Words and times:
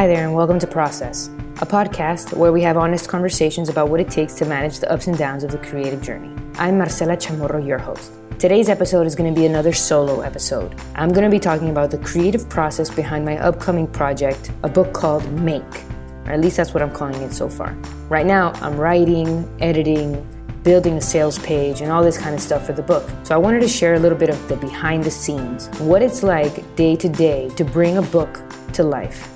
Hi 0.00 0.06
there, 0.06 0.24
and 0.24 0.34
welcome 0.34 0.58
to 0.58 0.66
Process, 0.66 1.28
a 1.60 1.66
podcast 1.66 2.34
where 2.34 2.52
we 2.52 2.62
have 2.62 2.78
honest 2.78 3.06
conversations 3.06 3.68
about 3.68 3.90
what 3.90 4.00
it 4.00 4.08
takes 4.08 4.32
to 4.36 4.46
manage 4.46 4.78
the 4.78 4.90
ups 4.90 5.08
and 5.08 5.18
downs 5.18 5.44
of 5.44 5.50
the 5.50 5.58
creative 5.58 6.00
journey. 6.00 6.34
I'm 6.54 6.78
Marcela 6.78 7.18
Chamorro, 7.18 7.62
your 7.66 7.76
host. 7.76 8.10
Today's 8.38 8.70
episode 8.70 9.06
is 9.06 9.14
going 9.14 9.34
to 9.34 9.38
be 9.38 9.44
another 9.44 9.74
solo 9.74 10.22
episode. 10.22 10.74
I'm 10.94 11.10
going 11.10 11.24
to 11.24 11.30
be 11.30 11.38
talking 11.38 11.68
about 11.68 11.90
the 11.90 11.98
creative 11.98 12.48
process 12.48 12.88
behind 12.88 13.26
my 13.26 13.36
upcoming 13.40 13.86
project, 13.86 14.50
a 14.62 14.70
book 14.70 14.94
called 14.94 15.30
Make, 15.32 15.84
or 16.24 16.32
at 16.32 16.40
least 16.40 16.56
that's 16.56 16.72
what 16.72 16.82
I'm 16.82 16.94
calling 16.94 17.20
it 17.20 17.34
so 17.34 17.50
far. 17.50 17.74
Right 18.08 18.24
now, 18.24 18.52
I'm 18.62 18.78
writing, 18.78 19.54
editing, 19.60 20.26
building 20.62 20.94
a 20.94 21.02
sales 21.02 21.38
page, 21.40 21.82
and 21.82 21.92
all 21.92 22.02
this 22.02 22.16
kind 22.16 22.34
of 22.34 22.40
stuff 22.40 22.64
for 22.64 22.72
the 22.72 22.82
book. 22.82 23.06
So 23.24 23.34
I 23.34 23.38
wanted 23.38 23.60
to 23.60 23.68
share 23.68 23.96
a 23.96 23.98
little 23.98 24.16
bit 24.16 24.30
of 24.30 24.48
the 24.48 24.56
behind 24.56 25.04
the 25.04 25.10
scenes, 25.10 25.68
what 25.78 26.00
it's 26.00 26.22
like 26.22 26.74
day 26.74 26.96
to 26.96 27.08
day 27.10 27.50
to 27.50 27.64
bring 27.66 27.98
a 27.98 28.02
book 28.02 28.40
to 28.72 28.82
life. 28.82 29.28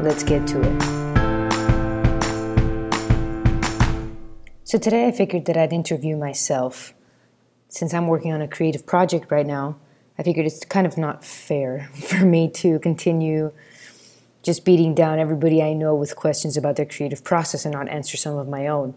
Let's 0.00 0.22
get 0.22 0.46
to 0.48 0.60
it. 0.62 0.82
So 4.62 4.78
today 4.78 5.08
I 5.08 5.12
figured 5.12 5.46
that 5.46 5.56
I'd 5.56 5.72
interview 5.72 6.16
myself. 6.16 6.94
Since 7.68 7.92
I'm 7.92 8.06
working 8.06 8.32
on 8.32 8.40
a 8.40 8.46
creative 8.46 8.86
project 8.86 9.32
right 9.32 9.46
now, 9.46 9.76
I 10.16 10.22
figured 10.22 10.46
it's 10.46 10.64
kind 10.64 10.86
of 10.86 10.98
not 10.98 11.24
fair 11.24 11.90
for 11.94 12.24
me 12.24 12.48
to 12.50 12.78
continue 12.78 13.52
just 14.44 14.64
beating 14.64 14.94
down 14.94 15.18
everybody 15.18 15.62
I 15.62 15.72
know 15.72 15.96
with 15.96 16.14
questions 16.14 16.56
about 16.56 16.76
their 16.76 16.86
creative 16.86 17.24
process 17.24 17.64
and 17.64 17.74
not 17.74 17.88
answer 17.88 18.16
some 18.16 18.36
of 18.38 18.48
my 18.48 18.68
own. 18.68 18.94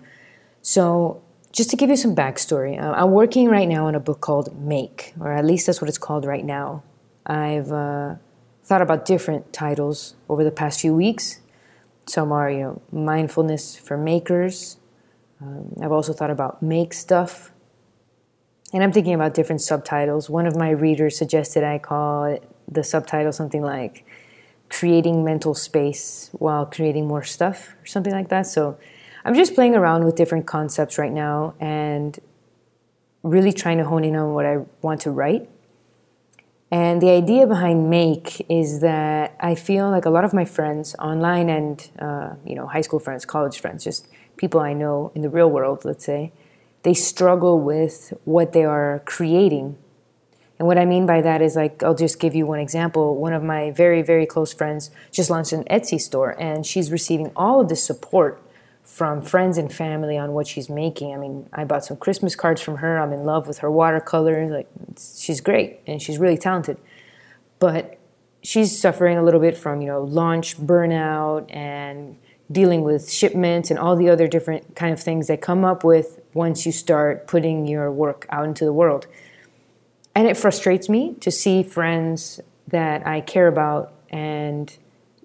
So, 0.62 1.24
just 1.52 1.70
to 1.72 1.76
give 1.76 1.90
you 1.90 1.98
some 1.98 2.16
backstory, 2.16 2.82
uh, 2.82 2.92
I'm 2.92 3.12
working 3.12 3.50
right 3.50 3.68
now 3.68 3.88
on 3.88 3.96
a 3.96 4.00
book 4.00 4.22
called 4.22 4.56
Make, 4.58 5.14
or 5.20 5.34
at 5.34 5.44
least 5.46 5.66
that's 5.66 5.82
what 5.82 5.90
it's 5.90 5.98
called 5.98 6.26
right 6.26 6.46
now. 6.46 6.84
I've 7.26 7.72
uh, 7.72 8.16
thought 8.72 8.82
about 8.82 9.04
different 9.04 9.52
titles 9.52 10.16
over 10.30 10.46
the 10.46 10.52
past 10.62 10.80
few 10.80 10.96
weeks. 10.96 11.42
Some 12.08 12.32
are, 12.32 12.50
you 12.50 12.60
know, 12.60 12.82
mindfulness 12.90 13.76
for 13.76 13.98
makers. 13.98 14.78
Um, 15.42 15.74
I've 15.84 15.92
also 15.92 16.14
thought 16.14 16.32
about 16.32 16.64
make 16.64 16.94
stuff. 16.94 17.52
And 18.72 18.82
I'm 18.82 18.94
thinking 18.94 19.14
about 19.14 19.34
different 19.34 19.60
subtitles. 19.60 20.30
One 20.30 20.48
of 20.48 20.56
my 20.56 20.70
readers 20.70 21.18
suggested 21.18 21.66
I 21.66 21.80
call 21.80 22.40
the 22.66 22.82
subtitle 22.82 23.34
something 23.34 23.62
like 23.62 24.06
creating 24.70 25.26
mental 25.26 25.54
space 25.54 26.30
while 26.32 26.66
creating 26.66 27.10
more 27.10 27.24
stuff 27.24 27.76
or 27.84 27.86
something 27.86 28.14
like 28.14 28.30
that. 28.30 28.48
So 28.48 28.78
I'm 29.26 29.36
just 29.36 29.54
playing 29.54 29.76
around 29.76 30.06
with 30.06 30.16
different 30.16 30.48
concepts 30.48 30.98
right 30.98 31.12
now 31.12 31.56
and 31.60 32.18
really 33.22 33.52
trying 33.52 33.80
to 33.80 33.84
hone 33.84 34.06
in 34.06 34.16
on 34.16 34.34
what 34.34 34.46
I 34.46 34.60
want 34.82 35.02
to 35.02 35.12
write. 35.12 35.50
And 36.72 37.02
the 37.02 37.10
idea 37.10 37.46
behind 37.46 37.90
Make 37.90 38.46
is 38.50 38.80
that 38.80 39.36
I 39.42 39.56
feel 39.56 39.90
like 39.90 40.06
a 40.06 40.10
lot 40.10 40.24
of 40.24 40.34
my 40.34 40.46
friends, 40.46 40.96
online 41.00 41.50
and 41.50 41.90
uh, 42.00 42.36
you 42.46 42.56
know, 42.56 42.66
high 42.66 42.80
school 42.80 43.00
friends, 43.00 43.26
college 43.26 43.60
friends, 43.60 43.84
just 43.84 44.08
people 44.38 44.62
I 44.62 44.72
know 44.72 45.12
in 45.14 45.22
the 45.22 45.30
real 45.30 45.50
world, 45.50 45.84
let's 45.84 46.06
say, 46.06 46.32
they 46.84 46.94
struggle 46.94 47.60
with 47.60 48.14
what 48.24 48.54
they 48.54 48.64
are 48.64 49.04
creating. 49.06 49.78
And 50.58 50.68
what 50.68 50.78
I 50.78 50.86
mean 50.86 51.06
by 51.06 51.22
that 51.22 51.42
is 51.42 51.58
like, 51.58 51.84
I'll 51.84 51.94
just 51.94 52.20
give 52.20 52.36
you 52.36 52.46
one 52.46 52.60
example. 52.60 53.18
One 53.18 53.34
of 53.34 53.44
my 53.44 53.72
very, 53.72 54.02
very 54.02 54.26
close 54.26 54.54
friends 54.54 54.92
just 55.12 55.30
launched 55.30 55.52
an 55.52 55.66
Etsy 55.66 56.00
store, 56.00 56.40
and 56.40 56.66
she's 56.66 56.90
receiving 56.90 57.32
all 57.36 57.60
of 57.60 57.68
this 57.68 57.84
support 57.84 58.42
from 58.84 59.22
friends 59.22 59.58
and 59.58 59.72
family 59.72 60.18
on 60.18 60.34
what 60.34 60.48
she's 60.48 60.70
making. 60.70 61.14
I 61.14 61.18
mean, 61.18 61.48
I 61.54 61.64
bought 61.64 61.86
some 61.86 61.98
Christmas 61.98 62.36
cards 62.36 62.62
from 62.62 62.78
her. 62.78 63.00
I'm 63.00 63.14
in 63.14 63.24
love 63.24 63.48
with 63.48 63.60
her 63.60 63.72
watercolors. 63.72 64.52
Like, 64.52 64.68
she's 64.98 65.42
great 65.42 65.80
and 65.88 66.02
she's 66.02 66.18
really 66.18 66.38
talented. 66.38 66.78
But 67.60 67.98
she's 68.44 68.80
suffering 68.80 69.18
a 69.18 69.24
little 69.24 69.40
bit 69.40 69.56
from, 69.56 69.82
you 69.82 69.88
know, 69.88 70.04
launch 70.04 70.58
burnout 70.58 71.54
and 71.56 72.18
dealing 72.52 72.82
with 72.82 73.10
shipments 73.10 73.70
and 73.70 73.80
all 73.80 73.96
the 73.96 74.10
other 74.10 74.28
different 74.28 74.76
kind 74.76 74.92
of 74.92 75.00
things 75.00 75.28
that 75.28 75.42
come 75.42 75.64
up 75.64 75.84
with 75.84 76.20
once 76.34 76.66
you 76.66 76.72
start 76.72 77.28
putting 77.28 77.68
your 77.68 77.92
work 77.92 78.26
out 78.30 78.46
into 78.46 78.66
the 78.66 78.74
world. 78.74 79.08
And 80.14 80.28
it 80.28 80.36
frustrates 80.36 80.90
me 80.90 81.16
to 81.22 81.32
see 81.32 81.64
friends 81.64 82.42
that 82.68 83.06
I 83.08 83.22
care 83.22 83.48
about 83.48 83.94
and 84.10 84.76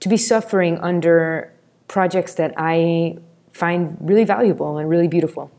to 0.01 0.09
be 0.09 0.17
suffering 0.17 0.79
under 0.79 1.53
projects 1.89 2.35
that 2.35 2.55
I 2.57 3.19
find 3.57 3.97
really 4.01 4.25
valuable 4.25 4.79
and 4.79 4.89
really 4.89 5.09
beautiful. 5.09 5.51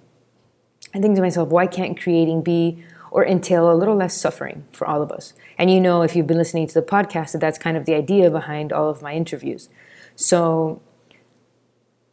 I 0.93 0.99
think 0.99 1.15
to 1.15 1.21
myself, 1.21 1.49
why 1.49 1.67
can't 1.67 1.99
creating 1.99 2.43
be 2.43 2.83
or 3.11 3.25
entail 3.25 3.71
a 3.71 3.75
little 3.75 3.95
less 3.95 4.15
suffering 4.15 4.65
for 4.71 4.87
all 4.87 5.01
of 5.01 5.11
us? 5.11 5.33
And 5.57 5.71
you 5.71 5.81
know, 5.81 6.01
if 6.01 6.15
you've 6.15 6.27
been 6.27 6.37
listening 6.37 6.67
to 6.67 6.73
the 6.73 6.81
podcast, 6.81 7.33
that 7.33 7.41
that's 7.41 7.57
kind 7.57 7.75
of 7.75 7.85
the 7.85 7.95
idea 7.95 8.29
behind 8.29 8.71
all 8.71 8.89
of 8.89 9.01
my 9.01 9.13
interviews. 9.13 9.69
So 10.15 10.81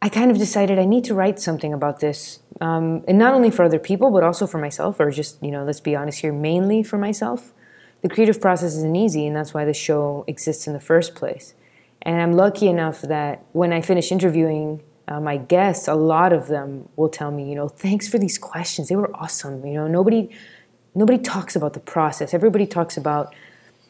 I 0.01 0.09
kind 0.09 0.29
of 0.29 0.37
decided 0.37 0.77
I 0.77 0.85
need 0.85 1.03
to 1.05 1.15
write 1.15 1.39
something 1.39 1.73
about 1.73 1.99
this, 1.99 2.39
um, 2.61 3.03
and 3.07 3.17
not 3.17 3.33
only 3.33 3.49
for 3.49 3.63
other 3.63 3.79
people, 3.79 4.11
but 4.11 4.23
also 4.23 4.45
for 4.45 4.59
myself, 4.59 4.99
or 4.99 5.09
just, 5.09 5.41
you 5.41 5.51
know, 5.51 5.63
let's 5.63 5.79
be 5.79 5.95
honest 5.95 6.19
here, 6.19 6.33
mainly 6.33 6.83
for 6.83 6.97
myself. 6.97 7.53
The 8.01 8.09
creative 8.09 8.39
process 8.39 8.75
isn't 8.75 8.95
easy, 8.95 9.25
and 9.25 9.35
that's 9.35 9.53
why 9.53 9.65
the 9.65 9.73
show 9.73 10.23
exists 10.27 10.67
in 10.67 10.73
the 10.73 10.79
first 10.79 11.15
place. 11.15 11.55
And 12.03 12.21
I'm 12.21 12.33
lucky 12.33 12.67
enough 12.67 13.01
that 13.01 13.43
when 13.53 13.73
I 13.73 13.81
finish 13.81 14.11
interviewing 14.11 14.83
uh, 15.07 15.19
my 15.19 15.37
guests, 15.37 15.87
a 15.87 15.95
lot 15.95 16.33
of 16.33 16.47
them 16.47 16.89
will 16.95 17.09
tell 17.09 17.31
me, 17.31 17.47
you 17.49 17.55
know, 17.55 17.67
thanks 17.67 18.07
for 18.07 18.17
these 18.17 18.37
questions. 18.37 18.89
They 18.89 18.95
were 18.95 19.15
awesome. 19.15 19.65
You 19.65 19.75
know, 19.75 19.87
nobody 19.87 20.29
nobody 20.95 21.19
talks 21.19 21.55
about 21.55 21.73
the 21.73 21.79
process. 21.79 22.33
Everybody 22.33 22.65
talks 22.65 22.97
about, 22.97 23.35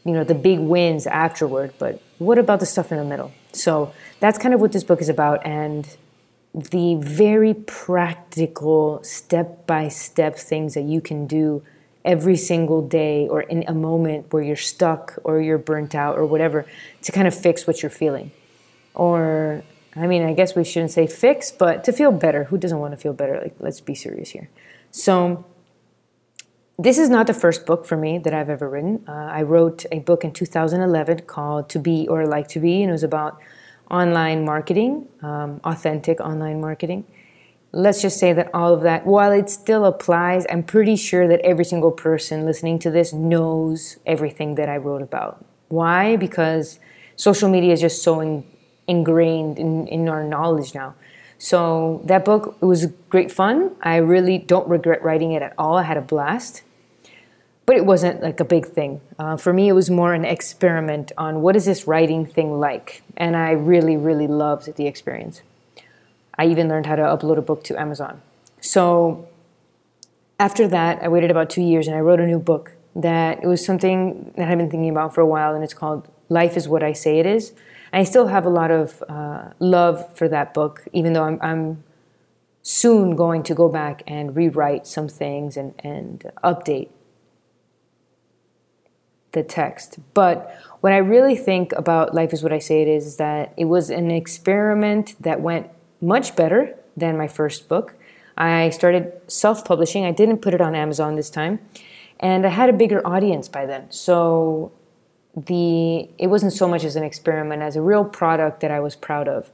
you 0.03 0.11
know, 0.11 0.23
the 0.23 0.35
big 0.35 0.59
wins 0.59 1.07
afterward, 1.07 1.73
but 1.77 2.01
what 2.17 2.37
about 2.37 2.59
the 2.59 2.65
stuff 2.65 2.91
in 2.91 2.97
the 2.97 3.05
middle? 3.05 3.31
So 3.53 3.93
that's 4.19 4.37
kind 4.37 4.53
of 4.53 4.59
what 4.59 4.71
this 4.71 4.83
book 4.83 5.01
is 5.01 5.09
about 5.09 5.45
and 5.45 5.87
the 6.53 6.95
very 6.95 7.53
practical 7.53 9.03
step 9.03 9.67
by 9.67 9.87
step 9.89 10.37
things 10.37 10.73
that 10.73 10.83
you 10.83 11.01
can 11.01 11.27
do 11.27 11.63
every 12.03 12.37
single 12.37 12.87
day 12.87 13.27
or 13.27 13.41
in 13.41 13.63
a 13.67 13.73
moment 13.73 14.31
where 14.31 14.43
you're 14.43 14.55
stuck 14.55 15.17
or 15.23 15.41
you're 15.41 15.57
burnt 15.57 15.95
out 15.95 16.17
or 16.17 16.25
whatever 16.25 16.65
to 17.01 17.11
kind 17.11 17.27
of 17.27 17.35
fix 17.35 17.67
what 17.67 17.81
you're 17.81 17.89
feeling 17.89 18.31
or 18.93 19.63
I 19.95 20.07
mean, 20.07 20.23
I 20.23 20.33
guess 20.33 20.55
we 20.55 20.63
shouldn't 20.63 20.91
say 20.91 21.07
fix, 21.07 21.51
but 21.51 21.83
to 21.85 21.93
feel 21.93 22.11
better. 22.11 22.45
Who 22.45 22.57
doesn't 22.57 22.79
want 22.79 22.91
to 22.93 22.97
feel 22.97 23.13
better? 23.13 23.39
Like, 23.41 23.55
let's 23.59 23.79
be 23.79 23.95
serious 23.95 24.31
here. 24.31 24.49
So, 24.91 25.45
this 26.77 26.97
is 26.97 27.09
not 27.09 27.27
the 27.27 27.33
first 27.33 27.65
book 27.65 27.85
for 27.85 27.95
me 27.95 28.17
that 28.17 28.33
I've 28.33 28.49
ever 28.49 28.69
written. 28.69 29.05
Uh, 29.07 29.11
I 29.11 29.43
wrote 29.43 29.85
a 29.93 29.99
book 29.99 30.25
in 30.25 30.33
2011 30.33 31.21
called 31.21 31.69
To 31.69 31.79
Be 31.79 32.05
or 32.09 32.27
Like 32.27 32.49
to 32.49 32.59
Be, 32.59 32.81
and 32.81 32.89
it 32.89 32.91
was 32.93 33.03
about 33.03 33.39
online 33.89 34.43
marketing, 34.43 35.07
um, 35.21 35.61
authentic 35.63 36.19
online 36.19 36.59
marketing. 36.59 37.05
Let's 37.71 38.01
just 38.01 38.19
say 38.19 38.33
that 38.33 38.49
all 38.53 38.73
of 38.73 38.81
that, 38.81 39.05
while 39.05 39.31
it 39.31 39.49
still 39.49 39.85
applies, 39.85 40.45
I'm 40.49 40.63
pretty 40.63 40.95
sure 40.97 41.27
that 41.27 41.39
every 41.41 41.65
single 41.65 41.91
person 41.91 42.45
listening 42.45 42.79
to 42.79 42.91
this 42.91 43.13
knows 43.13 43.97
everything 44.05 44.55
that 44.55 44.67
I 44.67 44.77
wrote 44.77 45.01
about. 45.01 45.45
Why? 45.69 46.15
Because 46.15 46.79
social 47.15 47.49
media 47.49 47.73
is 47.73 47.81
just 47.81 48.03
so 48.03 48.19
in, 48.19 48.45
ingrained 48.87 49.57
in, 49.59 49.87
in 49.87 50.09
our 50.09 50.23
knowledge 50.23 50.73
now. 50.73 50.95
So 51.37 52.01
that 52.05 52.23
book 52.23 52.57
it 52.61 52.65
was 52.65 52.87
great 53.09 53.31
fun. 53.31 53.75
I 53.81 53.97
really 53.97 54.37
don't 54.37 54.67
regret 54.67 55.03
writing 55.03 55.31
it 55.31 55.41
at 55.41 55.53
all. 55.57 55.77
I 55.77 55.83
had 55.83 55.97
a 55.97 56.01
blast, 56.01 56.63
but 57.65 57.75
it 57.75 57.85
wasn't 57.85 58.21
like 58.21 58.39
a 58.39 58.45
big 58.45 58.65
thing. 58.65 59.01
Uh, 59.19 59.37
for 59.37 59.51
me, 59.51 59.67
it 59.67 59.73
was 59.73 59.89
more 59.89 60.13
an 60.13 60.25
experiment 60.25 61.11
on 61.17 61.41
what 61.41 61.55
is 61.55 61.65
this 61.65 61.87
writing 61.87 62.25
thing 62.25 62.59
like, 62.59 63.03
and 63.17 63.35
I 63.35 63.51
really, 63.51 63.97
really 63.97 64.27
loved 64.27 64.75
the 64.75 64.87
experience. 64.87 65.41
I 66.37 66.47
even 66.47 66.67
learned 66.67 66.85
how 66.85 66.95
to 66.95 67.03
upload 67.03 67.37
a 67.37 67.41
book 67.41 67.63
to 67.65 67.79
Amazon. 67.79 68.21
So 68.61 69.27
after 70.39 70.67
that, 70.67 71.01
I 71.01 71.07
waited 71.07 71.31
about 71.31 71.49
two 71.49 71.61
years 71.61 71.87
and 71.87 71.95
I 71.95 71.99
wrote 71.99 72.19
a 72.19 72.27
new 72.27 72.39
book 72.39 72.73
that 72.95 73.43
it 73.43 73.47
was 73.47 73.63
something 73.63 74.33
that 74.37 74.49
I've 74.49 74.57
been 74.57 74.69
thinking 74.69 74.89
about 74.89 75.13
for 75.13 75.21
a 75.21 75.25
while, 75.25 75.53
and 75.53 75.63
it's 75.63 75.73
called 75.73 76.07
Life 76.29 76.55
is 76.55 76.67
What 76.67 76.81
I 76.81 76.93
Say 76.93 77.19
It 77.19 77.25
Is. 77.25 77.53
I 77.95 78.03
still 78.03 78.27
have 78.27 78.45
a 78.45 78.49
lot 78.49 78.71
of 78.71 79.01
uh, 79.07 79.51
love 79.59 80.15
for 80.17 80.27
that 80.27 80.53
book, 80.53 80.85
even 80.91 81.13
though 81.13 81.23
I'm, 81.23 81.39
I'm, 81.41 81.83
soon 82.67 83.15
going 83.15 83.43
to 83.43 83.53
go 83.53 83.69
back 83.69 84.01
and 84.07 84.35
rewrite 84.35 84.87
some 84.87 85.07
things 85.07 85.55
and, 85.55 85.75
and 85.83 86.31
update 86.43 86.89
the 89.33 89.43
text. 89.43 89.99
But 90.15 90.59
what 90.81 90.91
I 90.91 90.97
really 90.97 91.35
think 91.35 91.73
about 91.73 92.15
Life 92.15 92.33
is 92.33 92.41
What 92.41 92.51
I 92.51 92.57
Say 92.57 92.81
It 92.81 92.87
Is, 92.87 93.05
is 93.05 93.17
that 93.17 93.53
it 93.55 93.65
was 93.65 93.91
an 93.91 94.09
experiment 94.09 95.13
that 95.19 95.41
went 95.41 95.69
much 96.01 96.35
better 96.35 96.75
than 96.97 97.15
my 97.19 97.27
first 97.27 97.69
book. 97.69 97.93
I 98.35 98.71
started 98.71 99.13
self 99.27 99.63
publishing, 99.63 100.03
I 100.03 100.11
didn't 100.11 100.39
put 100.39 100.55
it 100.55 100.59
on 100.59 100.73
Amazon 100.73 101.13
this 101.13 101.29
time, 101.29 101.59
and 102.19 102.47
I 102.47 102.49
had 102.49 102.67
a 102.67 102.73
bigger 102.73 103.05
audience 103.05 103.47
by 103.47 103.67
then. 103.67 103.91
So 103.91 104.71
the 105.35 106.09
it 106.17 106.27
wasn't 106.27 106.53
so 106.53 106.67
much 106.67 106.83
as 106.83 106.95
an 106.95 107.03
experiment 107.03 107.61
as 107.61 107.75
a 107.75 107.81
real 107.81 108.05
product 108.05 108.61
that 108.61 108.71
I 108.71 108.79
was 108.79 108.95
proud 108.95 109.27
of. 109.27 109.51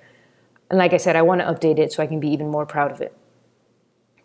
And 0.70 0.78
like 0.78 0.94
I 0.94 0.98
said, 0.98 1.16
I 1.16 1.22
want 1.22 1.42
to 1.42 1.48
update 1.48 1.80
it 1.80 1.92
so 1.92 2.04
I 2.04 2.08
can 2.08 2.20
be 2.20 2.30
even 2.30 2.50
more 2.50 2.66
proud 2.66 2.92
of 2.92 3.02
it 3.02 3.16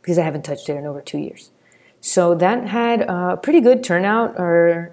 because 0.01 0.19
I 0.19 0.23
haven't 0.23 0.45
touched 0.45 0.69
it 0.69 0.77
in 0.77 0.87
over 0.87 1.01
two 1.01 1.19
years. 1.19 1.51
So 2.01 2.35
that 2.37 2.69
had 2.69 3.03
a 3.03 3.37
pretty 3.37 3.61
good 3.61 3.83
turnout 3.83 4.39
or 4.39 4.93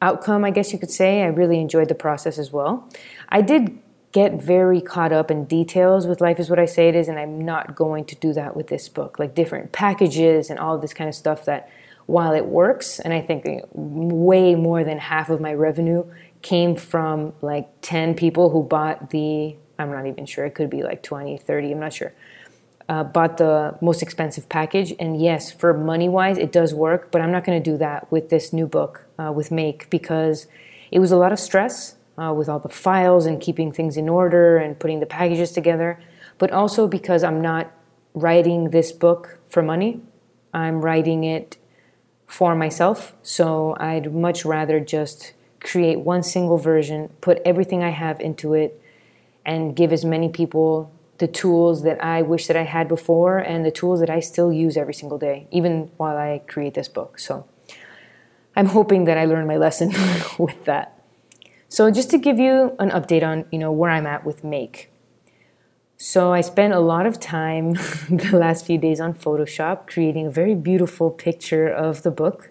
outcome, 0.00 0.44
I 0.44 0.50
guess 0.50 0.72
you 0.72 0.78
could 0.78 0.90
say. 0.90 1.22
I 1.22 1.26
really 1.26 1.58
enjoyed 1.60 1.88
the 1.88 1.94
process 1.94 2.38
as 2.38 2.52
well. 2.52 2.88
I 3.28 3.40
did 3.40 3.78
get 4.12 4.34
very 4.40 4.80
caught 4.80 5.12
up 5.12 5.30
in 5.30 5.44
details 5.44 6.06
with 6.06 6.20
Life 6.20 6.38
is 6.38 6.48
What 6.48 6.58
I 6.58 6.66
Say 6.66 6.88
It 6.88 6.94
Is, 6.94 7.08
and 7.08 7.18
I'm 7.18 7.40
not 7.40 7.74
going 7.74 8.04
to 8.06 8.14
do 8.14 8.32
that 8.34 8.56
with 8.56 8.68
this 8.68 8.88
book. 8.88 9.18
Like 9.18 9.34
different 9.34 9.72
packages 9.72 10.48
and 10.48 10.58
all 10.58 10.78
this 10.78 10.94
kind 10.94 11.08
of 11.08 11.14
stuff 11.14 11.44
that 11.46 11.68
while 12.06 12.32
it 12.32 12.46
works, 12.46 13.00
and 13.00 13.12
I 13.12 13.20
think 13.20 13.44
way 13.72 14.54
more 14.54 14.84
than 14.84 14.98
half 14.98 15.28
of 15.28 15.40
my 15.40 15.52
revenue 15.54 16.04
came 16.40 16.76
from 16.76 17.32
like 17.42 17.68
10 17.82 18.14
people 18.14 18.50
who 18.50 18.62
bought 18.62 19.10
the, 19.10 19.56
I'm 19.78 19.90
not 19.90 20.06
even 20.06 20.26
sure, 20.26 20.44
it 20.44 20.54
could 20.54 20.70
be 20.70 20.82
like 20.82 21.02
20, 21.02 21.36
30, 21.36 21.72
I'm 21.72 21.80
not 21.80 21.92
sure, 21.92 22.12
uh, 22.88 23.02
bought 23.02 23.38
the 23.38 23.76
most 23.80 24.02
expensive 24.02 24.48
package. 24.48 24.94
And 25.00 25.20
yes, 25.20 25.50
for 25.50 25.74
money 25.74 26.08
wise, 26.08 26.38
it 26.38 26.52
does 26.52 26.72
work, 26.72 27.10
but 27.10 27.20
I'm 27.20 27.32
not 27.32 27.44
going 27.44 27.60
to 27.60 27.70
do 27.70 27.76
that 27.78 28.10
with 28.12 28.28
this 28.28 28.52
new 28.52 28.68
book, 28.68 29.04
uh, 29.18 29.32
with 29.34 29.50
Make, 29.50 29.90
because 29.90 30.46
it 30.92 31.00
was 31.00 31.10
a 31.10 31.16
lot 31.16 31.32
of 31.32 31.40
stress 31.40 31.96
uh, 32.16 32.32
with 32.32 32.48
all 32.48 32.60
the 32.60 32.68
files 32.68 33.26
and 33.26 33.40
keeping 33.40 33.72
things 33.72 33.96
in 33.96 34.08
order 34.08 34.58
and 34.58 34.78
putting 34.78 35.00
the 35.00 35.06
packages 35.06 35.50
together, 35.50 36.00
but 36.38 36.52
also 36.52 36.86
because 36.86 37.24
I'm 37.24 37.40
not 37.40 37.72
writing 38.14 38.70
this 38.70 38.92
book 38.92 39.38
for 39.48 39.62
money. 39.62 40.00
I'm 40.54 40.80
writing 40.80 41.24
it 41.24 41.58
for 42.26 42.54
myself. 42.54 43.14
So 43.22 43.76
I'd 43.78 44.12
much 44.12 44.44
rather 44.44 44.80
just 44.80 45.32
create 45.60 46.00
one 46.00 46.22
single 46.22 46.58
version, 46.58 47.10
put 47.20 47.40
everything 47.44 47.82
I 47.82 47.90
have 47.90 48.20
into 48.20 48.54
it, 48.54 48.80
and 49.44 49.74
give 49.74 49.92
as 49.92 50.04
many 50.04 50.28
people 50.28 50.92
the 51.18 51.26
tools 51.26 51.82
that 51.82 52.02
I 52.04 52.22
wish 52.22 52.46
that 52.46 52.56
I 52.56 52.64
had 52.64 52.88
before 52.88 53.38
and 53.38 53.64
the 53.64 53.70
tools 53.70 54.00
that 54.00 54.10
I 54.10 54.20
still 54.20 54.52
use 54.52 54.76
every 54.76 54.94
single 54.94 55.18
day, 55.18 55.46
even 55.50 55.90
while 55.96 56.16
I 56.16 56.42
create 56.46 56.74
this 56.74 56.88
book. 56.88 57.18
So 57.18 57.46
I'm 58.54 58.66
hoping 58.66 59.04
that 59.04 59.16
I 59.16 59.24
learned 59.24 59.48
my 59.48 59.56
lesson 59.56 59.92
with 60.38 60.64
that. 60.64 61.00
So 61.68 61.90
just 61.90 62.10
to 62.10 62.18
give 62.18 62.38
you 62.38 62.76
an 62.78 62.90
update 62.90 63.26
on, 63.26 63.44
you 63.50 63.58
know, 63.58 63.72
where 63.72 63.90
I'm 63.90 64.06
at 64.06 64.24
with 64.24 64.44
Make. 64.44 64.90
So 65.98 66.32
I 66.32 66.42
spent 66.42 66.74
a 66.74 66.80
lot 66.80 67.06
of 67.06 67.18
time 67.18 67.72
the 68.10 68.32
last 68.34 68.66
few 68.66 68.76
days 68.76 69.00
on 69.00 69.14
Photoshop 69.14 69.86
creating 69.86 70.26
a 70.26 70.30
very 70.30 70.54
beautiful 70.54 71.10
picture 71.10 71.68
of 71.68 72.02
the 72.02 72.10
book. 72.10 72.50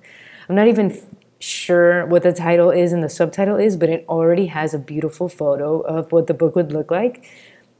I'm 0.49 0.55
not 0.55 0.67
even 0.67 0.99
sure 1.39 2.07
what 2.07 2.23
the 2.23 2.33
title 2.33 2.71
is 2.71 2.91
and 2.91 3.03
the 3.03 3.09
subtitle 3.09 3.57
is, 3.57 3.77
but 3.77 3.89
it 3.89 4.03
already 4.09 4.47
has 4.47 4.73
a 4.73 4.79
beautiful 4.79 5.29
photo 5.29 5.81
of 5.81 6.11
what 6.11 6.25
the 6.25 6.33
book 6.33 6.55
would 6.55 6.71
look 6.71 6.89
like 6.89 7.23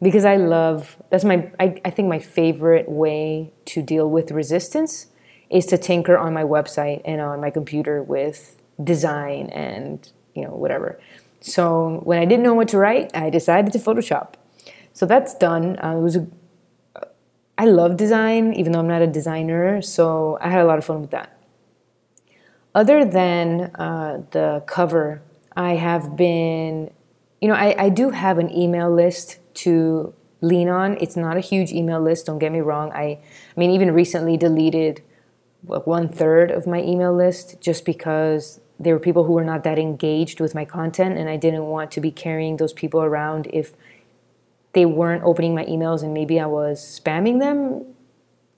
because 0.02 0.26
I 0.26 0.36
love 0.36 0.98
that's 1.10 1.24
my 1.24 1.52
I, 1.60 1.82
I 1.84 1.90
think 1.90 2.10
my 2.10 2.20
favorite 2.20 2.90
way 2.90 3.52
to 3.66 3.82
deal 3.82 4.10
with 4.10 4.30
resistance 4.32 5.08
is 5.50 5.66
to 5.68 5.78
tinker 5.78 6.18
on 6.18 6.34
my 6.34 6.44
website 6.44 7.02
and 7.06 7.22
on 7.22 7.40
my 7.40 7.50
computer 7.50 8.04
with 8.04 8.58
design 8.84 9.48
and 9.48 10.12
you 10.36 10.44
know 10.44 10.52
whatever. 10.52 11.00
So 11.42 12.02
when 12.04 12.20
I 12.20 12.26
didn't 12.26 12.44
know 12.44 12.54
what 12.54 12.68
to 12.70 12.78
write, 12.78 13.16
I 13.16 13.30
decided 13.30 13.72
to 13.74 13.80
Photoshop. 13.80 14.34
So 14.96 15.06
that's 15.06 15.36
done. 15.36 15.78
Uh, 15.84 15.98
it 15.98 16.02
was 16.02 16.16
a, 16.16 16.26
I 17.58 17.66
love 17.66 17.98
design, 17.98 18.54
even 18.54 18.72
though 18.72 18.80
I'm 18.80 18.88
not 18.88 19.02
a 19.02 19.08
designer. 19.08 19.82
So 19.82 20.38
I 20.40 20.50
had 20.50 20.62
a 20.62 20.66
lot 20.66 20.78
of 20.78 20.86
fun 20.86 21.02
with 21.02 21.12
that. 21.12 21.38
Other 22.74 23.04
than 23.04 23.76
uh, 23.76 24.24
the 24.32 24.64
cover, 24.66 25.22
I 25.56 25.76
have 25.76 26.16
been, 26.16 26.92
you 27.42 27.50
know, 27.50 27.56
I, 27.56 27.76
I 27.78 27.90
do 27.90 28.12
have 28.12 28.38
an 28.38 28.50
email 28.56 28.90
list 28.90 29.40
to 29.66 30.14
lean 30.40 30.70
on. 30.70 30.98
It's 31.02 31.18
not 31.18 31.36
a 31.36 31.42
huge 31.42 31.74
email 31.74 32.00
list. 32.02 32.28
Don't 32.28 32.40
get 32.40 32.54
me 32.54 32.62
wrong. 32.62 32.94
I, 32.94 33.04
I 33.04 33.20
mean, 33.58 33.72
even 33.72 33.92
recently 33.92 34.38
deleted 34.38 35.04
one 35.64 36.08
third 36.08 36.52
of 36.52 36.68
my 36.68 36.82
email 36.82 37.14
list 37.14 37.60
just 37.60 37.84
because 37.84 38.62
there 38.80 38.94
were 38.94 39.00
people 39.00 39.26
who 39.26 39.34
were 39.34 39.44
not 39.44 39.64
that 39.66 39.78
engaged 39.78 40.40
with 40.40 40.56
my 40.56 40.64
content 40.64 41.18
and 41.18 41.30
I 41.30 41.36
didn't 41.36 41.66
want 41.66 41.92
to 41.92 42.02
be 42.02 42.12
carrying 42.12 42.58
those 42.58 42.74
people 42.74 43.02
around 43.02 43.48
if 43.52 43.74
they 44.76 44.86
weren't 44.86 45.24
opening 45.24 45.56
my 45.56 45.66
emails 45.66 46.04
and 46.04 46.14
maybe 46.14 46.40
I 46.40 46.46
was 46.46 46.80
spamming 46.80 47.40
them. 47.40 47.86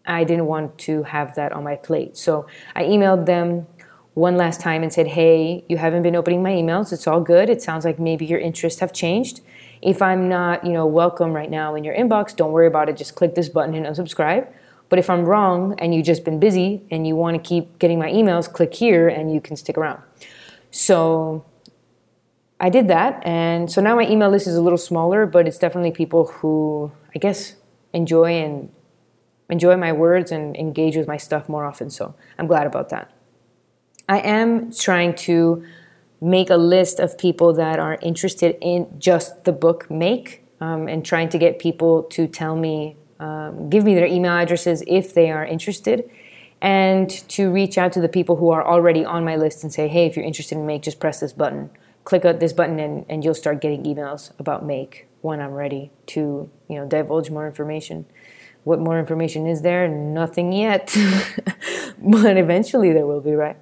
I 0.06 0.24
didn't 0.24 0.48
want 0.48 0.78
to 0.80 1.04
have 1.04 1.36
that 1.36 1.52
on 1.54 1.64
my 1.64 1.76
plate. 1.76 2.18
So 2.18 2.48
I 2.76 2.84
emailed 2.84 3.26
them 3.26 3.68
one 4.14 4.36
last 4.36 4.60
time 4.60 4.82
and 4.82 4.92
said, 4.92 5.08
"Hey, 5.08 5.64
you 5.70 5.78
haven't 5.78 6.02
been 6.02 6.16
opening 6.16 6.42
my 6.42 6.52
emails. 6.52 6.92
It's 6.92 7.08
all 7.08 7.22
good. 7.22 7.50
It 7.50 7.62
sounds 7.62 7.86
like 7.86 8.00
maybe 8.00 8.26
your 8.26 8.40
interests 8.40 8.80
have 8.80 8.92
changed. 8.92 9.42
If 9.82 10.02
I'm 10.02 10.28
not, 10.28 10.66
you 10.66 10.74
know, 10.74 10.88
welcome 10.88 11.34
right 11.34 11.52
now 11.52 11.76
in 11.76 11.84
your 11.84 11.96
inbox, 11.96 12.36
don't 12.36 12.52
worry 12.52 12.68
about 12.68 12.90
it. 12.90 12.98
Just 12.98 13.14
click 13.16 13.36
this 13.36 13.48
button 13.48 13.76
and 13.76 13.86
unsubscribe." 13.86 14.48
But 14.90 14.98
if 15.00 15.10
I'm 15.10 15.24
wrong 15.26 15.76
and 15.80 15.94
you've 15.94 16.06
just 16.06 16.24
been 16.24 16.40
busy 16.40 16.82
and 16.90 17.06
you 17.06 17.16
want 17.16 17.36
to 17.36 17.50
keep 17.52 17.78
getting 17.78 18.00
my 18.00 18.10
emails, 18.10 18.52
click 18.52 18.74
here 18.74 19.08
and 19.08 19.32
you 19.34 19.42
can 19.42 19.56
stick 19.56 19.78
around. 19.78 20.02
So 20.72 21.44
I 22.60 22.70
did 22.70 22.88
that. 22.88 23.22
And 23.26 23.72
so 23.72 23.82
now 23.82 23.96
my 23.96 24.08
email 24.08 24.30
list 24.30 24.48
is 24.48 24.56
a 24.56 24.62
little 24.62 24.78
smaller, 24.78 25.26
but 25.26 25.48
it's 25.48 25.58
definitely 25.58 25.92
people 25.92 26.26
who 26.26 26.92
I 27.16 27.20
guess 27.20 27.56
enjoy 27.94 28.34
and 28.34 28.72
enjoy 29.50 29.78
my 29.78 29.94
words 29.94 30.32
and 30.32 30.56
engage 30.56 30.96
with 30.96 31.08
my 31.08 31.18
stuff 31.18 31.48
more 31.48 31.66
often. 31.66 31.90
So 31.90 32.16
I'm 32.38 32.48
glad 32.48 32.68
about 32.68 32.90
that. 32.90 33.12
I 34.10 34.20
am 34.20 34.72
trying 34.72 35.16
to 35.16 35.66
make 36.20 36.50
a 36.50 36.58
list 36.58 37.00
of 37.00 37.18
people 37.18 37.54
that 37.54 37.80
are 37.80 37.98
interested 38.02 38.58
in 38.62 38.88
just 39.00 39.44
the 39.44 39.52
book 39.52 39.90
make 39.92 40.44
um, 40.60 40.88
and 40.88 41.06
trying 41.06 41.30
to 41.30 41.38
get 41.38 41.60
people 41.60 42.04
to 42.04 42.28
tell 42.28 42.56
me 42.56 42.96
um, 43.20 43.70
give 43.70 43.84
me 43.84 43.96
their 43.96 44.06
email 44.06 44.34
addresses 44.34 44.84
if 44.86 45.14
they 45.14 45.32
are 45.32 45.46
interested, 45.46 46.10
and 46.62 47.10
to 47.30 47.52
reach 47.52 47.78
out 47.78 47.92
to 47.94 48.02
the 48.02 48.10
people 48.10 48.36
who 48.36 48.52
are 48.52 48.66
already 48.66 49.04
on 49.04 49.24
my 49.24 49.36
list 49.36 49.64
and 49.64 49.74
say, 49.74 49.88
hey, 49.88 50.06
if 50.06 50.16
you're 50.16 50.26
interested 50.26 50.58
in 50.58 50.66
Make, 50.66 50.84
just 50.84 51.00
press 51.00 51.20
this 51.20 51.34
button. 51.34 51.70
Click 52.08 52.24
this 52.40 52.54
button, 52.54 52.80
and, 52.80 53.06
and 53.10 53.22
you'll 53.22 53.34
start 53.34 53.60
getting 53.60 53.84
emails 53.84 54.32
about 54.40 54.66
Make 54.66 55.08
when 55.20 55.42
I'm 55.42 55.52
ready 55.52 55.92
to 56.06 56.50
you 56.70 56.76
know 56.78 56.86
divulge 56.88 57.30
more 57.30 57.46
information. 57.46 58.06
What 58.64 58.80
more 58.80 58.98
information 58.98 59.46
is 59.46 59.62
there? 59.62 59.90
Nothing 59.90 60.54
yet, 60.54 60.96
but 61.98 62.38
eventually 62.38 62.94
there 62.94 63.06
will 63.06 63.20
be, 63.20 63.34
right? 63.34 63.58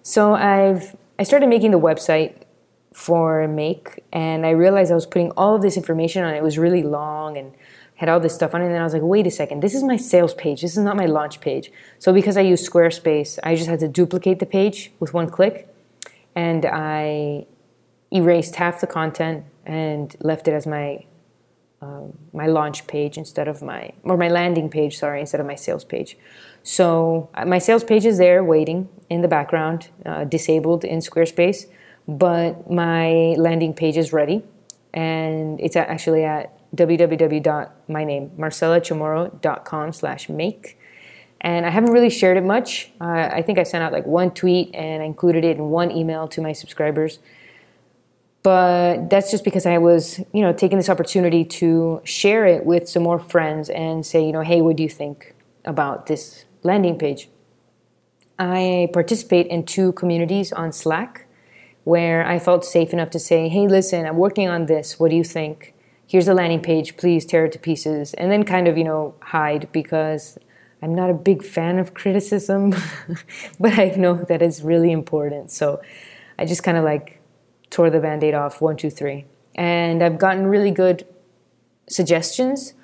So 0.00 0.32
I've 0.32 0.96
I 1.18 1.22
started 1.24 1.50
making 1.50 1.72
the 1.72 1.78
website 1.78 2.44
for 2.94 3.46
Make, 3.46 4.02
and 4.10 4.46
I 4.46 4.52
realized 4.52 4.90
I 4.90 4.94
was 4.94 5.04
putting 5.04 5.30
all 5.32 5.54
of 5.54 5.60
this 5.60 5.76
information 5.76 6.24
on 6.24 6.32
it. 6.32 6.38
It 6.38 6.42
was 6.42 6.56
really 6.56 6.82
long 6.82 7.36
and 7.36 7.52
had 7.96 8.08
all 8.08 8.20
this 8.20 8.34
stuff 8.34 8.54
on 8.54 8.62
it. 8.62 8.66
And 8.66 8.74
then 8.74 8.80
I 8.80 8.84
was 8.84 8.94
like, 8.94 9.02
wait 9.02 9.26
a 9.26 9.30
second, 9.30 9.62
this 9.62 9.74
is 9.74 9.82
my 9.82 9.98
sales 9.98 10.32
page. 10.32 10.62
This 10.62 10.78
is 10.78 10.82
not 10.82 10.96
my 10.96 11.04
launch 11.04 11.42
page. 11.42 11.70
So 11.98 12.14
because 12.14 12.38
I 12.38 12.40
use 12.40 12.66
Squarespace, 12.66 13.38
I 13.42 13.54
just 13.54 13.68
had 13.68 13.80
to 13.80 13.88
duplicate 13.88 14.38
the 14.38 14.46
page 14.46 14.92
with 14.98 15.12
one 15.12 15.28
click. 15.28 15.68
And 16.34 16.64
I 16.64 17.44
erased 18.16 18.56
half 18.56 18.80
the 18.80 18.86
content 18.86 19.44
and 19.64 20.16
left 20.20 20.48
it 20.48 20.52
as 20.52 20.66
my 20.66 21.04
um, 21.82 22.16
my 22.32 22.46
launch 22.46 22.86
page 22.86 23.18
instead 23.18 23.48
of 23.48 23.62
my 23.62 23.92
or 24.02 24.16
my 24.16 24.28
landing 24.28 24.70
page 24.70 24.96
sorry 24.96 25.20
instead 25.20 25.40
of 25.40 25.46
my 25.46 25.54
sales 25.54 25.84
page. 25.84 26.16
So 26.62 27.28
uh, 27.34 27.44
my 27.44 27.58
sales 27.58 27.84
page 27.84 28.06
is 28.06 28.18
there 28.18 28.42
waiting 28.42 28.88
in 29.10 29.20
the 29.20 29.28
background 29.28 29.88
uh, 30.04 30.24
disabled 30.24 30.84
in 30.84 31.00
squarespace 31.00 31.66
but 32.08 32.70
my 32.70 33.34
landing 33.36 33.74
page 33.74 33.96
is 33.96 34.12
ready. 34.12 34.42
And 34.94 35.60
it's 35.60 35.76
actually 35.76 36.24
at 36.24 36.52
www.myname 36.74 38.36
marcelachamorro.com 38.36 39.92
slash 39.92 40.28
make. 40.28 40.78
And 41.40 41.66
i 41.66 41.70
haven't 41.70 41.92
really 41.92 42.10
shared 42.10 42.36
it 42.36 42.44
much. 42.44 42.90
Uh, 43.00 43.28
i 43.32 43.42
think 43.42 43.58
i 43.58 43.62
sent 43.62 43.84
out 43.84 43.92
like 43.92 44.06
one 44.06 44.30
tweet 44.30 44.74
and 44.74 45.02
i 45.02 45.06
included 45.06 45.44
it 45.44 45.56
in 45.58 45.64
one 45.70 45.90
email 45.90 46.26
to 46.28 46.40
my 46.40 46.52
subscribers 46.52 47.18
but 48.46 49.10
that's 49.10 49.28
just 49.32 49.42
because 49.42 49.66
i 49.66 49.76
was 49.76 50.20
you 50.32 50.40
know 50.40 50.52
taking 50.52 50.78
this 50.78 50.88
opportunity 50.88 51.44
to 51.44 52.00
share 52.04 52.46
it 52.46 52.64
with 52.64 52.88
some 52.88 53.02
more 53.02 53.18
friends 53.18 53.68
and 53.70 54.06
say 54.06 54.24
you 54.24 54.30
know 54.30 54.42
hey 54.50 54.60
what 54.60 54.76
do 54.76 54.84
you 54.84 54.88
think 54.88 55.34
about 55.64 56.06
this 56.06 56.44
landing 56.62 56.98
page? 56.98 57.28
I 58.38 58.88
participate 58.92 59.46
in 59.46 59.64
two 59.64 59.92
communities 59.92 60.52
on 60.52 60.72
slack 60.72 61.26
where 61.84 62.26
i 62.26 62.38
felt 62.38 62.64
safe 62.64 62.92
enough 62.92 63.10
to 63.10 63.18
say 63.18 63.48
hey 63.48 63.66
listen 63.66 64.06
i'm 64.06 64.16
working 64.16 64.48
on 64.48 64.66
this. 64.66 64.98
What 65.00 65.10
do 65.10 65.16
you 65.16 65.24
think? 65.24 65.74
Here's 66.06 66.26
the 66.26 66.34
landing 66.34 66.60
page, 66.60 66.96
please 66.96 67.26
tear 67.26 67.46
it 67.46 67.52
to 67.52 67.58
pieces, 67.58 68.14
and 68.14 68.30
then 68.30 68.44
kind 68.44 68.68
of, 68.68 68.78
you 68.78 68.84
know, 68.84 69.16
hide 69.20 69.68
because 69.72 70.38
I'm 70.80 70.94
not 70.94 71.10
a 71.10 71.14
big 71.14 71.42
fan 71.42 71.80
of 71.80 71.94
criticism, 71.94 72.74
but 73.60 73.76
I 73.76 73.86
know 73.96 74.14
that 74.28 74.40
it's 74.40 74.60
really 74.60 74.92
important. 74.92 75.50
So 75.50 75.80
I 76.38 76.44
just 76.44 76.62
kind 76.62 76.76
of 76.76 76.84
like 76.84 77.15
tore 77.70 77.90
the 77.90 78.00
band 78.00 78.24
aid 78.24 78.34
off 78.34 78.60
one, 78.60 78.76
two, 78.76 78.90
three. 78.90 79.26
And 79.54 80.02
I've 80.02 80.18
gotten 80.18 80.46
really 80.46 80.70
good 80.70 81.06
suggestions, 81.88 82.74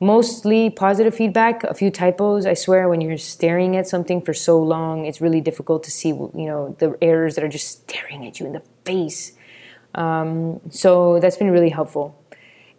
mostly 0.00 0.70
positive 0.70 1.14
feedback, 1.14 1.64
a 1.64 1.74
few 1.74 1.90
typos. 1.90 2.46
I 2.46 2.54
swear, 2.54 2.88
when 2.88 3.00
you're 3.00 3.18
staring 3.18 3.76
at 3.76 3.86
something 3.86 4.22
for 4.22 4.32
so 4.32 4.60
long, 4.60 5.04
it's 5.04 5.20
really 5.20 5.40
difficult 5.40 5.82
to 5.84 5.90
see, 5.90 6.08
you 6.08 6.46
know, 6.46 6.74
the 6.78 6.96
errors 7.02 7.34
that 7.34 7.44
are 7.44 7.48
just 7.48 7.90
staring 7.90 8.26
at 8.26 8.40
you 8.40 8.46
in 8.46 8.52
the 8.52 8.62
face. 8.84 9.32
Um, 9.94 10.60
so 10.70 11.20
that's 11.20 11.36
been 11.36 11.50
really 11.50 11.68
helpful 11.68 12.18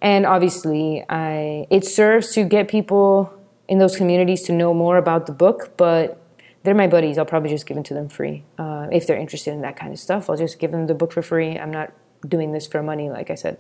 and 0.04 0.26
obviously 0.26 1.04
I, 1.10 1.66
it 1.72 1.86
serves 1.86 2.34
to 2.34 2.44
get 2.44 2.68
people 2.68 3.34
in 3.68 3.80
those 3.80 3.96
communities 3.96 4.44
to 4.44 4.52
know 4.52 4.74
more 4.74 4.98
about 4.98 5.26
the 5.26 5.32
book 5.32 5.76
but 5.78 6.22
they're 6.64 6.74
my 6.74 6.88
buddies 6.88 7.18
i'll 7.18 7.26
probably 7.26 7.50
just 7.50 7.66
give 7.66 7.78
it 7.78 7.86
to 7.86 7.94
them 7.94 8.10
free 8.10 8.44
uh, 8.58 8.88
if 8.92 9.06
they're 9.06 9.18
interested 9.18 9.54
in 9.54 9.62
that 9.62 9.76
kind 9.76 9.94
of 9.94 10.00
stuff 10.00 10.30
i'll 10.30 10.38
just 10.38 10.60
give 10.60 10.72
them 10.72 10.88
the 10.88 10.94
book 10.94 11.12
for 11.12 11.22
free 11.22 11.58
i'm 11.58 11.72
not 11.72 11.92
doing 12.28 12.52
this 12.52 12.66
for 12.66 12.82
money 12.82 13.10
like 13.10 13.30
i 13.30 13.36
said 13.36 13.58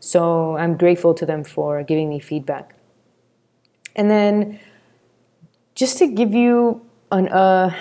So 0.00 0.56
I'm 0.56 0.76
grateful 0.76 1.14
to 1.14 1.26
them 1.26 1.44
for 1.44 1.82
giving 1.82 2.08
me 2.08 2.18
feedback. 2.18 2.74
And 3.94 4.10
then 4.10 4.60
just 5.74 5.98
to 5.98 6.06
give 6.06 6.32
you 6.34 6.84
an 7.10 7.28
uh, 7.28 7.74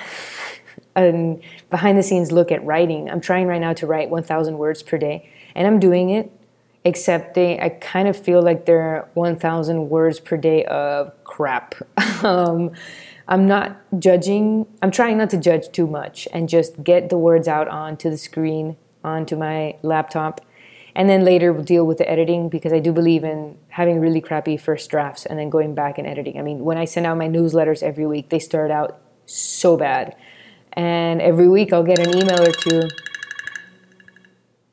an 0.95 1.41
behind 1.69 1.97
the 1.97 2.03
scenes 2.03 2.31
look 2.31 2.51
at 2.51 2.65
writing, 2.65 3.09
I'm 3.09 3.21
trying 3.21 3.47
right 3.47 3.59
now 3.59 3.73
to 3.73 3.87
write 3.87 4.09
1,000 4.09 4.57
words 4.57 4.81
per 4.81 4.97
day, 4.97 5.29
and 5.55 5.67
I'm 5.67 5.79
doing 5.79 6.09
it. 6.09 6.31
Except 6.87 7.33
they, 7.33 7.59
I 7.59 7.69
kind 7.69 8.07
of 8.07 8.15
feel 8.15 8.43
like 8.43 8.67
they're 8.67 9.09
1,000 9.15 9.89
words 9.89 10.19
per 10.19 10.37
day 10.37 10.65
of 10.65 11.11
crap. 11.23 11.73
um, 12.23 12.73
I'm 13.27 13.47
not 13.47 13.77
judging. 13.97 14.67
I'm 14.81 14.91
trying 14.91 15.17
not 15.17 15.29
to 15.31 15.37
judge 15.37 15.71
too 15.71 15.87
much 15.87 16.27
and 16.31 16.47
just 16.47 16.83
get 16.83 17.09
the 17.09 17.17
words 17.17 17.47
out 17.47 17.67
onto 17.67 18.09
the 18.09 18.17
screen, 18.17 18.77
onto 19.03 19.35
my 19.35 19.75
laptop, 19.81 20.41
and 20.95 21.09
then 21.09 21.25
later 21.25 21.51
we'll 21.51 21.63
deal 21.63 21.85
with 21.85 21.97
the 21.97 22.09
editing 22.09 22.47
because 22.47 22.71
I 22.71 22.79
do 22.79 22.93
believe 22.93 23.23
in 23.23 23.57
having 23.67 23.99
really 23.99 24.21
crappy 24.21 24.55
first 24.55 24.89
drafts 24.89 25.25
and 25.25 25.37
then 25.37 25.49
going 25.49 25.75
back 25.75 25.97
and 25.97 26.07
editing. 26.07 26.39
I 26.39 26.41
mean, 26.41 26.63
when 26.63 26.77
I 26.77 26.85
send 26.85 27.05
out 27.05 27.17
my 27.17 27.27
newsletters 27.27 27.83
every 27.83 28.07
week, 28.07 28.29
they 28.29 28.39
start 28.39 28.71
out 28.71 29.01
so 29.25 29.75
bad. 29.75 30.15
And 30.73 31.21
every 31.21 31.49
week 31.49 31.73
I'll 31.73 31.83
get 31.83 31.99
an 31.99 32.17
email 32.17 32.41
or 32.41 32.51
two. 32.51 32.83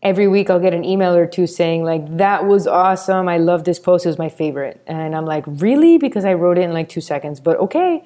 Every 0.01 0.29
week 0.29 0.51
I'll 0.51 0.61
get 0.61 0.75
an 0.75 0.85
email 0.85 1.15
or 1.15 1.27
two 1.27 1.47
saying, 1.47 1.85
like, 1.85 2.17
that 2.19 2.45
was 2.45 2.67
awesome. 2.67 3.29
I 3.29 3.39
love 3.39 3.65
this 3.65 3.79
post. 3.79 4.05
It 4.05 4.09
was 4.09 4.19
my 4.19 4.29
favorite. 4.29 4.81
And 4.87 5.15
I'm 5.17 5.25
like, 5.25 5.45
really? 5.47 5.99
Because 5.99 6.25
I 6.25 6.35
wrote 6.35 6.59
it 6.59 6.63
in 6.63 6.73
like 6.73 6.89
two 6.89 7.01
seconds, 7.01 7.41
but 7.41 7.57
okay. 7.59 8.05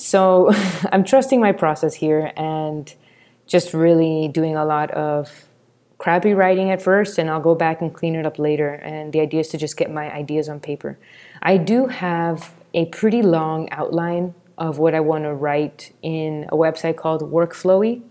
So 0.00 0.50
I'm 0.92 1.04
trusting 1.04 1.40
my 1.40 1.52
process 1.52 1.94
here 1.94 2.32
and 2.36 2.92
just 3.46 3.74
really 3.74 4.28
doing 4.28 4.56
a 4.56 4.64
lot 4.64 4.90
of 4.92 5.46
crappy 5.98 6.32
writing 6.32 6.70
at 6.70 6.80
first 6.80 7.18
and 7.18 7.28
I'll 7.28 7.40
go 7.40 7.54
back 7.54 7.82
and 7.82 7.92
clean 7.92 8.14
it 8.14 8.24
up 8.24 8.38
later. 8.38 8.70
And 8.70 9.12
the 9.12 9.20
idea 9.20 9.40
is 9.40 9.48
to 9.48 9.58
just 9.58 9.76
get 9.76 9.90
my 9.92 10.10
ideas 10.10 10.48
on 10.48 10.58
paper. 10.58 10.98
I 11.42 11.58
do 11.58 11.88
have 11.88 12.54
a 12.72 12.86
pretty 12.86 13.20
long 13.20 13.68
outline 13.70 14.34
of 14.56 14.78
what 14.78 14.94
I 14.94 15.00
want 15.00 15.24
to 15.24 15.34
write 15.34 15.94
in 16.00 16.46
a 16.48 16.56
website 16.56 16.96
called 16.96 17.20
Workflowy. 17.22 18.02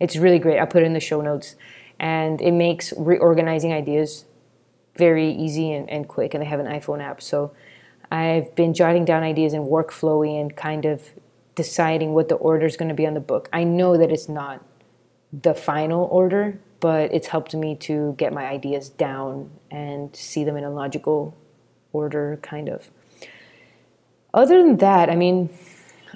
It's 0.00 0.16
really 0.16 0.38
great. 0.38 0.58
I'll 0.58 0.66
put 0.66 0.82
it 0.82 0.86
in 0.86 0.92
the 0.92 1.00
show 1.00 1.22
notes. 1.22 1.56
And 1.98 2.40
it 2.42 2.52
makes 2.52 2.92
reorganizing 2.96 3.72
ideas 3.72 4.26
very 4.96 5.32
easy 5.32 5.72
and, 5.72 5.88
and 5.88 6.06
quick. 6.06 6.34
And 6.34 6.42
they 6.42 6.46
have 6.46 6.60
an 6.60 6.66
iPhone 6.66 7.02
app. 7.02 7.22
So 7.22 7.52
I've 8.10 8.54
been 8.54 8.74
jotting 8.74 9.06
down 9.06 9.22
ideas 9.22 9.54
in 9.54 9.62
Workflowy 9.62 10.38
and 10.38 10.54
kind 10.54 10.84
of 10.84 11.10
deciding 11.58 12.14
what 12.14 12.28
the 12.28 12.36
order 12.36 12.64
is 12.64 12.76
going 12.76 12.88
to 12.88 12.94
be 12.94 13.04
on 13.04 13.14
the 13.14 13.20
book. 13.20 13.48
I 13.52 13.64
know 13.64 13.98
that 13.98 14.12
it's 14.12 14.28
not 14.28 14.64
the 15.32 15.54
final 15.54 16.04
order, 16.04 16.56
but 16.78 17.12
it's 17.12 17.26
helped 17.26 17.52
me 17.52 17.74
to 17.74 18.14
get 18.16 18.32
my 18.32 18.46
ideas 18.46 18.88
down 18.90 19.50
and 19.72 20.14
see 20.14 20.44
them 20.44 20.56
in 20.56 20.62
a 20.62 20.70
logical 20.70 21.36
order, 21.92 22.38
kind 22.42 22.68
of. 22.68 22.92
Other 24.32 24.62
than 24.62 24.76
that, 24.76 25.10
I 25.10 25.16
mean, 25.16 25.50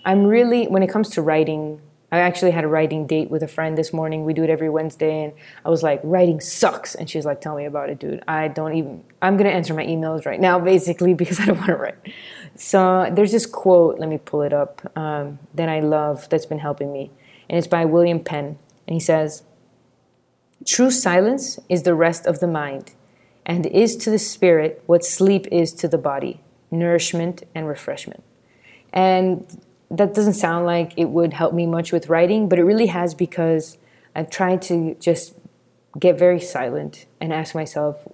I'm 0.04 0.22
really, 0.25 0.68
when 0.68 0.84
it 0.84 0.90
comes 0.90 1.11
to 1.11 1.22
writing, 1.22 1.80
I 2.12 2.19
actually 2.19 2.50
had 2.50 2.62
a 2.62 2.69
writing 2.69 3.07
date 3.07 3.31
with 3.31 3.42
a 3.42 3.49
friend 3.49 3.76
this 3.76 3.90
morning. 3.90 4.26
We 4.26 4.35
do 4.35 4.45
it 4.45 4.50
every 4.50 4.69
Wednesday, 4.69 5.25
and 5.25 5.33
I 5.64 5.71
was 5.71 5.83
like, 5.83 5.99
writing 6.04 6.40
sucks. 6.40 6.95
And 6.95 7.09
she's 7.09 7.25
like, 7.25 7.40
tell 7.40 7.57
me 7.57 7.64
about 7.64 7.88
it, 7.88 7.99
dude. 7.99 8.23
I 8.28 8.49
don't 8.49 8.75
even, 8.75 9.02
I'm 9.23 9.38
going 9.38 9.49
to 9.49 9.52
answer 9.52 9.73
my 9.73 9.87
emails 9.87 10.26
right 10.26 10.38
now, 10.38 10.61
basically, 10.61 11.14
because 11.23 11.40
I 11.40 11.47
don't 11.47 11.57
want 11.57 11.69
to 11.69 11.76
write. 11.76 12.12
So 12.54 13.11
there's 13.11 13.33
this 13.33 13.47
quote, 13.47 13.99
let 13.99 14.11
me 14.11 14.19
pull 14.19 14.42
it 14.42 14.52
up, 14.52 14.92
um, 14.97 15.38
that 15.54 15.71
I 15.71 15.81
love 15.81 16.28
that's 16.28 16.45
been 16.45 16.59
helping 16.59 16.92
me. 16.92 17.11
And 17.49 17.59
it's 17.59 17.66
by 17.66 17.87
William 17.87 18.21
Penn. 18.21 18.59
And 18.87 18.95
he 18.95 19.00
says, 19.00 19.42
True 20.66 20.90
silence 20.90 21.59
is 21.69 21.83
the 21.83 21.95
rest 21.95 22.26
of 22.26 22.38
the 22.38 22.47
mind, 22.47 22.92
and 23.45 23.66
is 23.66 23.97
to 23.97 24.11
the 24.11 24.19
spirit 24.19 24.83
what 24.87 25.04
sleep 25.04 25.47
is 25.50 25.73
to 25.73 25.88
the 25.88 25.99
body 25.99 26.40
nourishment 26.71 27.42
and 27.54 27.69
refreshment. 27.69 28.25
And 28.92 29.47
that 29.92 30.14
doesn't 30.14 30.34
sound 30.34 30.66
like 30.66 30.92
it 30.96 31.06
would 31.06 31.34
help 31.34 31.54
me 31.54 31.66
much 31.66 31.92
with 31.92 32.08
writing, 32.08 32.49
but 32.49 32.58
it 32.58 32.64
really 32.64 32.87
has 32.87 33.14
because 33.14 33.78
I've 34.14 34.30
tried 34.30 34.62
to 34.62 34.94
just 34.96 35.34
get 35.99 36.18
very 36.18 36.40
silent 36.40 37.06
and 37.20 37.32
ask 37.32 37.54
myself, 37.54 38.08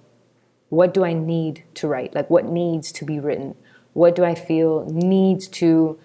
what 0.69 0.93
do 0.93 1.03
I 1.03 1.13
need 1.13 1.63
to 1.75 1.87
write? 1.87 2.13
Like, 2.13 2.29
what 2.29 2.45
needs 2.45 2.91
to 2.93 3.05
be 3.05 3.19
written? 3.19 3.55
What 3.93 4.15
do 4.15 4.23
I 4.23 4.35
feel 4.35 4.85
needs 4.85 5.47
to 5.47 5.99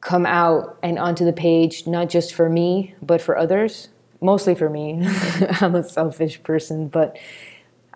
come 0.00 0.26
out 0.26 0.78
and 0.82 0.98
onto 0.98 1.24
the 1.24 1.32
page, 1.32 1.86
not 1.86 2.08
just 2.08 2.34
for 2.34 2.48
me, 2.48 2.94
but 3.00 3.20
for 3.22 3.38
others? 3.38 3.88
mostly 4.20 4.54
for 4.54 4.68
me. 4.68 5.00
I'm 5.60 5.74
a 5.74 5.82
selfish 5.82 6.42
person, 6.42 6.88
but 6.88 7.18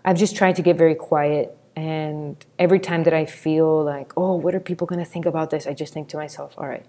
I've 0.05 0.17
just 0.17 0.37
tried 0.37 0.57
to 0.57 0.63
get 0.63 0.77
very 0.77 0.95
quiet. 0.95 1.57
And 1.77 2.45
every 2.59 2.79
time 2.79 3.03
that 3.03 3.15
I 3.15 3.25
feel 3.25 3.83
like, 3.83 4.13
oh, 4.17 4.37
what 4.37 4.55
are 4.55 4.61
people 4.61 4.87
going 4.87 5.01
to 5.01 5.05
think 5.05 5.27
about 5.27 5.51
this? 5.51 5.67
I 5.67 5.75
just 5.75 5.93
think 5.93 6.09
to 6.09 6.17
myself, 6.17 6.55
all 6.57 6.69
right, 6.69 6.87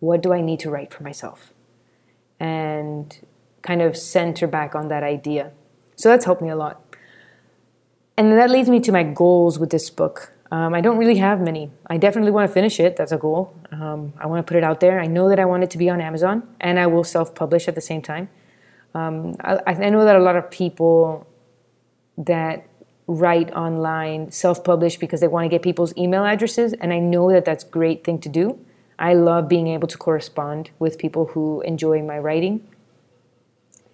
what 0.00 0.22
do 0.22 0.32
I 0.32 0.40
need 0.40 0.60
to 0.60 0.70
write 0.70 0.92
for 0.92 1.02
myself? 1.02 1.52
And 2.40 3.18
kind 3.62 3.82
of 3.82 3.96
center 3.96 4.46
back 4.46 4.74
on 4.74 4.88
that 4.88 5.02
idea. 5.02 5.52
So 5.96 6.08
that's 6.08 6.24
helped 6.24 6.42
me 6.42 6.50
a 6.50 6.56
lot. 6.56 6.82
And 8.16 8.32
that 8.32 8.50
leads 8.50 8.68
me 8.68 8.80
to 8.80 8.92
my 8.92 9.02
goals 9.02 9.58
with 9.58 9.70
this 9.70 9.90
book. 9.90 10.32
Um, 10.50 10.74
I 10.74 10.80
don't 10.80 10.96
really 10.96 11.16
have 11.16 11.40
many. 11.40 11.70
I 11.88 11.96
definitely 11.96 12.30
want 12.30 12.48
to 12.48 12.52
finish 12.52 12.78
it. 12.78 12.96
That's 12.96 13.12
a 13.12 13.16
goal. 13.16 13.54
Um, 13.72 14.12
I 14.18 14.26
want 14.26 14.46
to 14.46 14.50
put 14.50 14.56
it 14.56 14.64
out 14.64 14.80
there. 14.80 15.00
I 15.00 15.06
know 15.06 15.28
that 15.28 15.40
I 15.40 15.44
want 15.44 15.64
it 15.64 15.70
to 15.70 15.78
be 15.78 15.90
on 15.90 16.00
Amazon, 16.00 16.42
and 16.60 16.78
I 16.78 16.86
will 16.86 17.04
self 17.04 17.34
publish 17.34 17.68
at 17.68 17.74
the 17.74 17.80
same 17.80 18.00
time. 18.00 18.28
Um, 18.94 19.34
I, 19.40 19.58
I 19.66 19.90
know 19.90 20.04
that 20.04 20.16
a 20.16 20.20
lot 20.20 20.36
of 20.36 20.50
people 20.50 21.26
that 22.16 22.66
write 23.06 23.50
online 23.52 24.30
self-publish 24.30 24.96
because 24.98 25.20
they 25.20 25.28
want 25.28 25.44
to 25.44 25.48
get 25.48 25.62
people's 25.62 25.96
email 25.96 26.24
addresses 26.24 26.72
and 26.74 26.92
i 26.92 26.98
know 26.98 27.30
that 27.30 27.44
that's 27.44 27.64
a 27.64 27.68
great 27.68 28.04
thing 28.04 28.18
to 28.18 28.28
do. 28.28 28.58
I 28.98 29.12
love 29.12 29.46
being 29.48 29.66
able 29.68 29.88
to 29.88 29.98
correspond 29.98 30.70
with 30.78 30.98
people 30.98 31.26
who 31.26 31.60
enjoy 31.60 32.02
my 32.02 32.18
writing. 32.18 32.66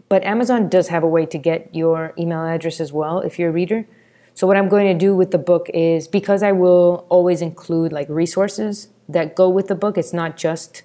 But 0.09 0.25
amazon 0.25 0.69
does 0.69 0.89
have 0.89 1.03
a 1.03 1.09
way 1.09 1.27
to 1.27 1.39
get 1.39 1.75
your 1.75 2.15
email 2.19 2.45
address 2.45 2.81
as 2.81 2.93
well 2.93 3.21
if 3.21 3.39
you're 3.39 3.51
a 3.51 3.53
reader. 3.53 3.87
So 4.35 4.47
what 4.47 4.57
i'm 4.57 4.69
going 4.69 4.87
to 4.87 4.99
do 5.07 5.15
with 5.15 5.31
the 5.31 5.39
book 5.39 5.69
is 5.75 6.09
because 6.09 6.43
i 6.43 6.53
will 6.53 7.07
always 7.09 7.43
include 7.43 7.93
like 7.93 8.09
resources 8.09 8.89
that 9.09 9.37
go 9.37 9.49
with 9.49 9.67
the 9.69 9.75
book 9.75 9.99
it's 9.99 10.13
not 10.13 10.37
just 10.37 10.83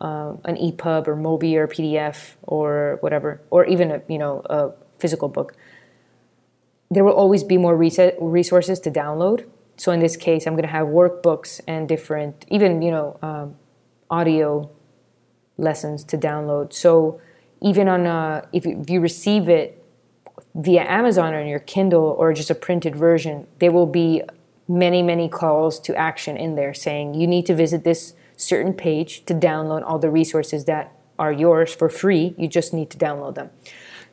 uh, 0.00 0.34
an 0.44 0.56
EPUB 0.56 1.08
or 1.08 1.16
Mobi 1.16 1.54
or 1.56 1.68
PDF 1.68 2.34
or 2.42 2.98
whatever, 3.00 3.40
or 3.50 3.64
even 3.66 3.90
a 3.90 4.02
you 4.08 4.18
know 4.18 4.42
a 4.48 4.70
physical 4.98 5.28
book, 5.28 5.54
there 6.90 7.04
will 7.04 7.12
always 7.12 7.44
be 7.44 7.56
more 7.56 7.76
resources 7.76 8.80
to 8.80 8.90
download. 8.90 9.46
So 9.76 9.92
in 9.92 10.00
this 10.00 10.16
case, 10.16 10.46
I'm 10.46 10.54
going 10.54 10.64
to 10.64 10.68
have 10.68 10.88
workbooks 10.88 11.60
and 11.66 11.88
different, 11.88 12.44
even 12.48 12.82
you 12.82 12.90
know, 12.90 13.18
um, 13.22 13.56
audio 14.10 14.70
lessons 15.56 16.04
to 16.04 16.18
download. 16.18 16.72
So 16.72 17.20
even 17.62 17.88
on 17.88 18.06
a, 18.06 18.48
if 18.52 18.66
you, 18.66 19.00
receive 19.00 19.48
it 19.48 19.82
via 20.54 20.82
Amazon 20.82 21.34
or 21.34 21.40
on 21.40 21.46
your 21.46 21.60
Kindle 21.60 22.16
or 22.18 22.32
just 22.32 22.50
a 22.50 22.54
printed 22.54 22.96
version, 22.96 23.46
there 23.58 23.70
will 23.70 23.86
be 23.86 24.22
many 24.66 25.02
many 25.02 25.28
calls 25.28 25.80
to 25.80 25.94
action 25.96 26.36
in 26.36 26.54
there 26.54 26.72
saying 26.72 27.12
you 27.12 27.26
need 27.26 27.44
to 27.44 27.54
visit 27.54 27.82
this 27.82 28.14
certain 28.36 28.72
page 28.72 29.24
to 29.26 29.34
download 29.34 29.82
all 29.84 29.98
the 29.98 30.10
resources 30.10 30.64
that 30.64 30.92
are 31.18 31.32
yours 31.32 31.74
for 31.74 31.88
free. 31.88 32.34
You 32.38 32.48
just 32.48 32.72
need 32.72 32.88
to 32.90 32.98
download 32.98 33.34
them. 33.34 33.50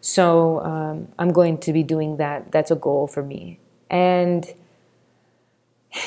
So 0.01 0.60
um, 0.62 1.08
I'm 1.20 1.32
going 1.32 1.58
to 1.60 1.74
be 1.74 1.84
doing 1.84 2.18
that. 2.18 2.51
That's 2.51 2.72
a 2.72 2.75
goal 2.75 3.08
for 3.08 3.24
me. 3.24 3.60
And 3.89 4.54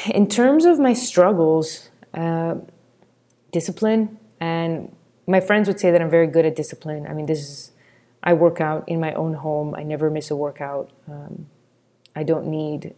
in 0.07 0.29
terms 0.29 0.65
of 0.65 0.79
my 0.79 0.93
struggles, 0.93 1.89
uh, 2.15 2.57
discipline, 3.53 4.19
and 4.41 4.95
my 5.27 5.41
friends 5.41 5.69
would 5.69 5.81
say 5.81 5.91
that 5.91 6.01
I'm 6.01 6.11
very 6.11 6.27
good 6.27 6.47
at 6.47 6.57
discipline. 6.57 7.07
I 7.07 7.13
mean, 7.13 7.27
this 7.27 7.41
is, 7.41 7.73
I 8.23 8.33
work 8.33 8.61
out 8.61 8.89
in 8.89 9.01
my 9.01 9.13
own 9.15 9.35
home. 9.35 9.75
I 9.75 9.83
never 9.83 10.11
miss 10.11 10.31
a 10.31 10.37
workout. 10.37 10.91
Um, 11.09 11.47
I 12.15 12.23
don't 12.23 12.47
need 12.47 12.95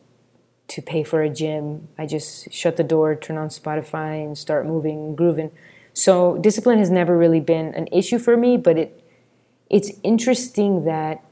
to 0.68 0.82
pay 0.82 1.02
for 1.02 1.22
a 1.22 1.28
gym. 1.28 1.88
I 1.98 2.06
just 2.06 2.52
shut 2.52 2.76
the 2.76 2.84
door, 2.84 3.14
turn 3.14 3.36
on 3.36 3.48
Spotify, 3.48 4.24
and 4.24 4.36
start 4.36 4.66
moving, 4.66 5.14
grooving. 5.14 5.50
So 5.92 6.38
discipline 6.38 6.78
has 6.78 6.90
never 6.90 7.16
really 7.16 7.40
been 7.40 7.74
an 7.74 7.88
issue 7.92 8.18
for 8.18 8.36
me, 8.36 8.56
but 8.56 8.78
it 8.78 9.01
it's 9.72 9.90
interesting 10.02 10.84
that 10.84 11.24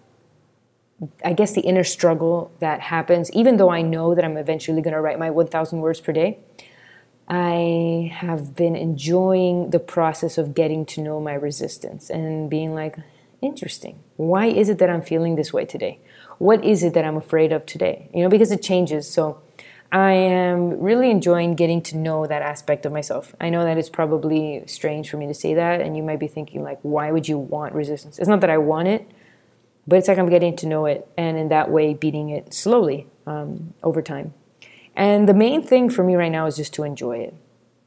I 1.25 1.33
guess 1.33 1.53
the 1.53 1.61
inner 1.63 1.85
struggle 1.85 2.51
that 2.59 2.81
happens, 2.81 3.31
even 3.33 3.57
though 3.57 3.71
I 3.71 3.83
know 3.83 4.15
that 4.15 4.25
I'm 4.25 4.37
eventually 4.37 4.83
going 4.83 4.95
to 4.95 5.01
write 5.01 5.19
my 5.19 5.31
1,000 5.31 5.81
words 5.81 6.01
per 6.01 6.13
day, 6.13 6.39
I 7.29 8.11
have 8.13 8.57
been 8.57 8.75
enjoying 8.75 9.71
the 9.71 9.79
process 9.79 10.37
of 10.37 10.55
getting 10.55 10.85
to 10.87 11.01
know 11.01 11.21
my 11.21 11.35
resistance 11.35 12.11
and 12.11 12.51
being 12.51 12.75
like, 12.75 12.97
interesting. 13.41 14.01
Why 14.17 14.47
is 14.47 14.69
it 14.69 14.79
that 14.79 14.91
I'm 14.91 15.01
feeling 15.01 15.37
this 15.37 15.53
way 15.53 15.65
today? 15.65 16.01
what 16.41 16.65
is 16.65 16.83
it 16.83 16.95
that 16.95 17.05
I'm 17.05 17.19
afraid 17.19 17.53
of 17.53 17.67
today? 17.67 18.09
You 18.15 18.23
know, 18.23 18.31
because 18.31 18.51
it 18.51 18.63
changes. 18.63 19.07
So 19.07 19.43
I 19.93 20.13
am 20.13 20.81
really 20.81 21.11
enjoying 21.11 21.55
getting 21.57 21.83
to 21.83 21.97
know 21.97 22.27
that 22.27 22.43
aspect 22.43 22.87
of 22.87 22.93
myself. 22.93 23.35
I 23.41 23.51
know 23.51 23.65
that 23.65 23.77
it's 23.77 23.91
probably 23.91 24.63
strange 24.67 25.11
for 25.11 25.17
me 25.17 25.27
to 25.27 25.35
say 25.35 25.55
that, 25.55 25.81
and 25.81 25.97
you 25.97 26.03
might 26.03 26.21
be 26.21 26.29
thinking, 26.29 26.63
like, 26.63 26.79
why 26.83 27.11
would 27.11 27.29
you 27.29 27.39
want 27.39 27.75
resistance? 27.75 28.19
It's 28.19 28.29
not 28.29 28.41
that 28.43 28.51
I 28.51 28.59
want 28.59 28.89
it, 28.89 29.11
but 29.87 29.97
it's 29.97 30.07
like 30.07 30.19
I'm 30.19 30.29
getting 30.31 30.55
to 30.57 30.67
know 30.67 30.87
it, 30.87 31.09
and 31.17 31.37
in 31.37 31.49
that 31.49 31.71
way, 31.71 31.95
beating 31.95 32.31
it 32.31 32.55
slowly. 32.55 33.09
um, 33.31 33.75
over 33.83 34.03
time. 34.03 34.35
And 34.97 35.29
the 35.29 35.35
main 35.35 35.63
thing 35.63 35.89
for 35.89 36.03
me 36.03 36.15
right 36.17 36.33
now 36.33 36.47
is 36.47 36.57
just 36.57 36.75
to 36.75 36.83
enjoy 36.83 37.19
it. 37.19 37.35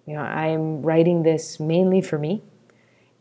You 0.05 0.15
know, 0.15 0.21
I'm 0.21 0.81
writing 0.81 1.23
this 1.23 1.59
mainly 1.59 2.01
for 2.01 2.17
me. 2.17 2.41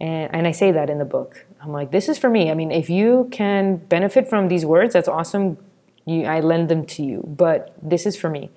And, 0.01 0.35
and 0.35 0.47
I 0.47 0.53
say 0.53 0.73
that 0.73 0.91
in 0.91 0.99
the 0.99 1.05
book. 1.05 1.47
I'm 1.61 1.73
like, 1.73 1.91
this 1.91 2.09
is 2.09 2.19
for 2.19 2.31
me. 2.31 2.51
I 2.51 2.55
mean, 2.55 2.73
if 2.73 2.91
you 2.91 3.29
can 3.31 3.77
benefit 3.77 4.29
from 4.29 4.49
these 4.49 4.65
words, 4.65 4.95
that's 4.95 5.09
awesome. 5.09 5.59
You, 6.05 6.25
I 6.25 6.41
lend 6.41 6.69
them 6.69 6.85
to 6.87 7.03
you. 7.03 7.23
But 7.27 7.75
this 7.81 8.07
is 8.07 8.17
for 8.17 8.29
me. 8.29 8.51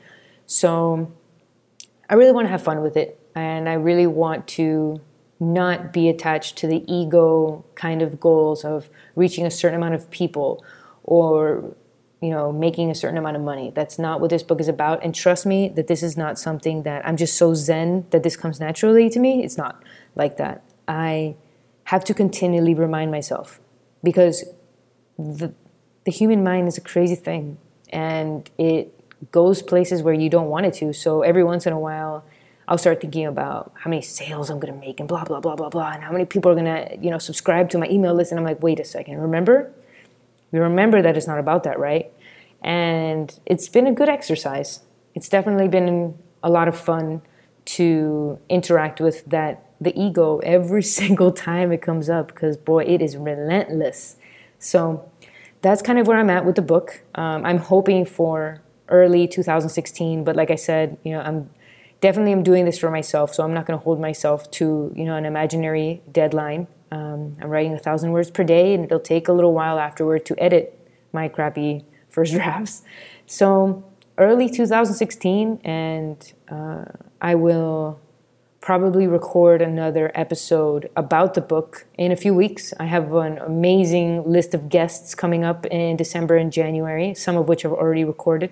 So 0.46 1.12
I 2.10 2.16
really 2.16 2.32
want 2.32 2.46
to 2.46 2.50
have 2.50 2.64
fun 2.64 2.82
with 2.82 2.98
it. 2.98 3.20
And 3.36 3.68
I 3.68 3.74
really 3.74 4.08
want 4.08 4.48
to 4.50 5.02
not 5.40 5.92
be 5.92 6.08
attached 6.08 6.58
to 6.58 6.68
the 6.68 6.84
ego 6.92 7.66
kind 7.76 8.02
of 8.02 8.20
goals 8.20 8.64
of 8.64 8.90
reaching 9.16 9.46
a 9.46 9.52
certain 9.52 9.76
amount 9.76 9.94
of 9.94 10.10
people 10.10 10.64
or 11.04 11.76
you 12.22 12.30
know 12.30 12.52
making 12.52 12.90
a 12.90 12.96
certain 12.96 13.18
amount 13.18 13.36
of 13.36 13.42
money 13.42 13.72
that's 13.76 14.00
not 14.00 14.22
what 14.22 14.30
this 14.30 14.44
book 14.44 14.62
is 14.62 14.70
about 14.70 15.04
and 15.04 15.14
trust 15.14 15.46
me 15.46 15.68
that 15.68 15.88
this 15.88 16.02
is 16.02 16.16
not 16.16 16.40
something 16.40 16.84
that 16.84 17.06
i'm 17.06 17.18
just 17.18 17.36
so 17.36 17.54
zen 17.54 18.06
that 18.12 18.24
this 18.24 18.38
comes 18.38 18.62
naturally 18.62 19.10
to 19.10 19.20
me 19.20 19.44
it's 19.44 19.58
not 19.58 19.84
like 20.16 20.38
that 20.38 20.64
i 20.88 21.36
have 21.86 22.04
to 22.04 22.14
continually 22.14 22.74
remind 22.74 23.12
myself 23.12 23.60
because 24.04 24.46
the, 25.20 25.54
the 26.06 26.12
human 26.12 26.44
mind 26.44 26.68
is 26.70 26.78
a 26.78 26.82
crazy 26.82 27.16
thing 27.16 27.58
and 27.90 28.50
it 28.58 28.92
goes 29.32 29.62
places 29.62 30.02
where 30.02 30.14
you 30.14 30.30
don't 30.30 30.48
want 30.48 30.66
it 30.66 30.74
to. 30.76 30.94
So 30.94 31.22
every 31.22 31.44
once 31.44 31.66
in 31.66 31.74
a 31.74 31.80
while 31.80 32.26
I'll 32.68 32.78
start 32.78 33.00
thinking 33.00 33.26
about 33.26 33.74
how 33.76 33.90
many 33.90 34.02
sales 34.02 34.50
I'm 34.50 34.60
to 34.60 34.72
make 34.74 35.00
and 35.00 35.08
blah 35.08 35.24
blah 35.24 35.40
blah 35.40 35.56
blah 35.56 35.70
blah 35.70 35.92
and 35.92 36.04
how 36.04 36.12
many 36.12 36.26
people 36.26 36.52
are 36.52 36.56
to 36.56 36.98
you 37.00 37.12
know 37.12 37.20
subscribe 37.20 37.70
to 37.72 37.78
my 37.78 37.88
email 37.88 38.14
list 38.14 38.32
and 38.32 38.40
I'm 38.40 38.46
like 38.46 38.62
wait 38.64 38.80
a 38.80 38.86
second 38.86 39.20
remember? 39.20 39.72
We 40.52 40.60
remember 40.60 41.02
that 41.02 41.16
it's 41.16 41.28
not 41.28 41.40
about 41.40 41.64
that 41.64 41.80
right? 41.80 42.12
And 42.64 43.38
it's 43.46 43.70
been 43.70 43.86
a 43.86 43.94
good 43.94 44.10
exercise. 44.10 44.82
It's 45.14 45.30
definitely 45.30 45.68
been 45.68 46.18
a 46.42 46.50
lot 46.50 46.68
of 46.68 46.78
fun 46.78 47.22
to 47.66 48.40
interact 48.50 49.00
with 49.00 49.26
that 49.26 49.70
the 49.80 49.98
ego 50.00 50.40
every 50.40 50.84
single 51.00 51.32
time 51.32 51.72
it 51.72 51.82
comes 51.82 52.10
up 52.10 52.28
because 52.28 52.58
boy 52.58 52.84
it 52.86 53.02
is 53.02 53.16
relentless. 53.16 54.18
So 54.58 55.12
that's 55.62 55.84
kind 55.84 56.00
of 56.00 56.08
where 56.08 56.18
I'm 56.18 56.30
at 56.32 56.46
with 56.46 56.56
the 56.56 56.62
book. 56.64 57.04
Um, 57.14 57.46
I'm 57.46 57.60
hoping 57.60 58.06
for 58.06 58.62
early 58.90 59.28
2016 59.28 60.24
but 60.24 60.36
like 60.36 60.52
I 60.52 60.56
said 60.56 60.98
you 61.04 61.12
know 61.12 61.22
I'm 61.22 61.50
definitely 62.06 62.34
I'm 62.34 62.44
doing 62.44 62.66
this 62.66 62.78
for 62.78 62.92
myself, 62.92 63.34
so 63.34 63.44
I'm 63.44 63.54
not 63.54 63.66
going 63.66 63.80
to 63.80 63.84
hold 63.84 64.00
myself 64.00 64.50
to 64.60 64.94
you 64.96 65.06
know 65.06 65.16
an 65.16 65.26
imaginary 65.26 66.04
deadline. 66.12 66.68
Um, 66.92 67.36
I'm 67.42 67.50
writing 67.50 67.74
a 67.74 67.80
thousand 67.80 68.12
words 68.12 68.30
per 68.32 68.44
day, 68.44 68.74
and 68.74 68.86
it'll 68.86 69.00
take 69.00 69.28
a 69.28 69.34
little 69.34 69.54
while 69.54 69.80
afterward 69.80 70.26
to 70.28 70.36
edit 70.38 70.80
my 71.12 71.28
crappy 71.28 71.86
first 72.10 72.34
drafts. 72.38 72.84
So 73.26 73.84
early 74.18 74.50
2016, 74.50 75.62
and 75.64 76.34
uh, 76.48 76.86
I 77.22 77.34
will 77.36 78.00
probably 78.62 79.06
record 79.06 79.62
another 79.62 80.12
episode 80.16 80.90
about 80.96 81.36
the 81.36 81.42
book 81.42 81.86
in 81.98 82.12
a 82.12 82.16
few 82.16 82.34
weeks. 82.34 82.74
I 82.80 82.86
have 82.86 83.14
an 83.14 83.38
amazing 83.38 84.24
list 84.32 84.56
of 84.56 84.70
guests 84.70 85.14
coming 85.14 85.44
up 85.44 85.68
in 85.68 85.98
December 85.98 86.36
and 86.36 86.52
January, 86.52 87.14
some 87.14 87.36
of 87.36 87.48
which 87.48 87.64
I've 87.64 87.74
already 87.74 88.04
recorded 88.04 88.52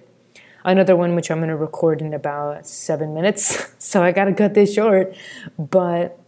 another 0.64 0.96
one 0.96 1.16
which 1.16 1.30
I'm 1.30 1.40
going 1.40 1.50
to 1.50 1.56
record 1.56 2.02
in 2.02 2.14
about 2.14 2.68
seven 2.68 3.14
minutes. 3.14 3.68
so 3.80 4.04
I 4.04 4.12
got 4.12 4.26
to 4.26 4.34
cut 4.34 4.54
this 4.54 4.74
short. 4.74 5.16
But 5.58 6.20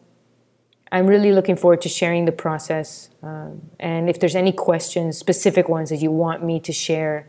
I'm 0.92 1.08
really 1.08 1.32
looking 1.32 1.56
forward 1.56 1.82
to 1.82 1.89
sharing 1.89 2.25
the 2.25 2.32
process. 2.32 3.10
Um, 3.24 3.72
and 3.80 4.10
if 4.10 4.20
there's 4.20 4.36
any 4.36 4.51
questions, 4.51 5.18
specific 5.18 5.68
ones 5.68 5.89
that 5.89 5.98
you 5.98 6.12
want 6.12 6.44
me 6.44 6.60
to 6.62 6.72
share 6.72 7.27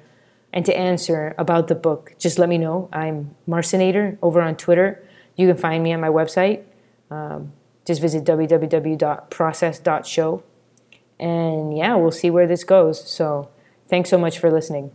and 0.52 0.64
to 0.66 0.76
answer 0.76 1.34
about 1.38 1.68
the 1.68 1.74
book, 1.74 2.14
just 2.18 2.38
let 2.38 2.48
me 2.48 2.58
know. 2.58 2.88
I'm 2.92 3.34
Marcinator 3.48 4.18
over 4.22 4.40
on 4.40 4.56
Twitter. 4.56 5.02
You 5.36 5.48
can 5.48 5.56
find 5.56 5.82
me 5.82 5.92
on 5.92 6.00
my 6.00 6.08
website. 6.08 6.62
Um, 7.10 7.52
just 7.84 8.00
visit 8.00 8.24
www.process.show. 8.24 10.42
And 11.18 11.76
yeah, 11.76 11.94
we'll 11.94 12.10
see 12.10 12.30
where 12.30 12.46
this 12.46 12.64
goes. 12.64 13.10
So 13.10 13.50
thanks 13.88 14.10
so 14.10 14.18
much 14.18 14.38
for 14.38 14.50
listening. 14.50 14.90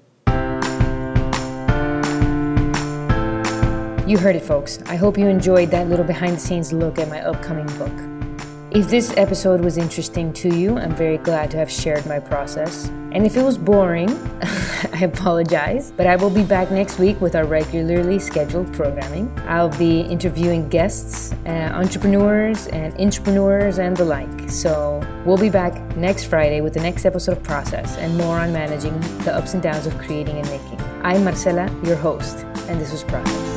You 4.12 4.18
heard 4.18 4.36
it, 4.36 4.44
folks. 4.44 4.78
I 4.88 4.98
hope 4.98 5.18
you 5.18 5.28
enjoyed 5.28 5.72
that 5.72 5.88
little 5.88 6.04
behind 6.04 6.36
the 6.36 6.40
scenes 6.42 6.74
look 6.74 7.00
at 7.00 7.08
my 7.08 7.22
upcoming 7.22 7.68
book. 7.78 7.94
If 8.70 8.90
this 8.90 9.14
episode 9.16 9.62
was 9.62 9.78
interesting 9.78 10.34
to 10.34 10.54
you, 10.54 10.78
I'm 10.78 10.94
very 10.94 11.18
glad 11.18 11.50
to 11.52 11.58
have 11.58 11.72
shared 11.72 12.06
my 12.06 12.20
process. 12.20 12.90
And 13.14 13.26
if 13.26 13.38
it 13.38 13.42
was 13.42 13.58
boring, 13.58 14.10
I 14.92 15.04
apologize, 15.04 15.94
but 15.96 16.08
I 16.08 16.18
will 16.18 16.30
be 16.30 16.44
back 16.44 16.72
next 16.72 17.00
week 17.00 17.22
with 17.22 17.38
our 17.38 17.46
regularly 17.46 18.20
scheduled 18.20 18.74
programming. 18.74 19.32
I'll 19.48 19.78
be 19.78 20.02
interviewing 20.02 20.68
guests, 20.68 21.32
uh, 21.46 21.72
entrepreneurs, 21.74 22.68
and 22.68 22.94
entrepreneurs, 23.00 23.80
and 23.80 23.96
the 23.96 24.04
like. 24.04 24.50
So 24.50 25.00
we'll 25.26 25.38
be 25.38 25.50
back 25.50 25.96
next 25.96 26.26
Friday 26.26 26.60
with 26.60 26.74
the 26.74 26.82
next 26.82 27.06
episode 27.06 27.38
of 27.38 27.44
Process 27.44 27.96
and 27.96 28.18
more 28.18 28.40
on 28.40 28.52
managing 28.52 29.00
the 29.24 29.34
ups 29.34 29.54
and 29.54 29.64
downs 29.64 29.88
of 29.88 29.98
creating 30.00 30.38
and 30.38 30.50
making. 30.50 30.82
I'm 31.02 31.24
Marcela, 31.24 31.74
your 31.86 31.96
host, 31.96 32.40
and 32.68 32.78
this 32.78 32.92
was 32.92 33.06
Process. 33.06 33.51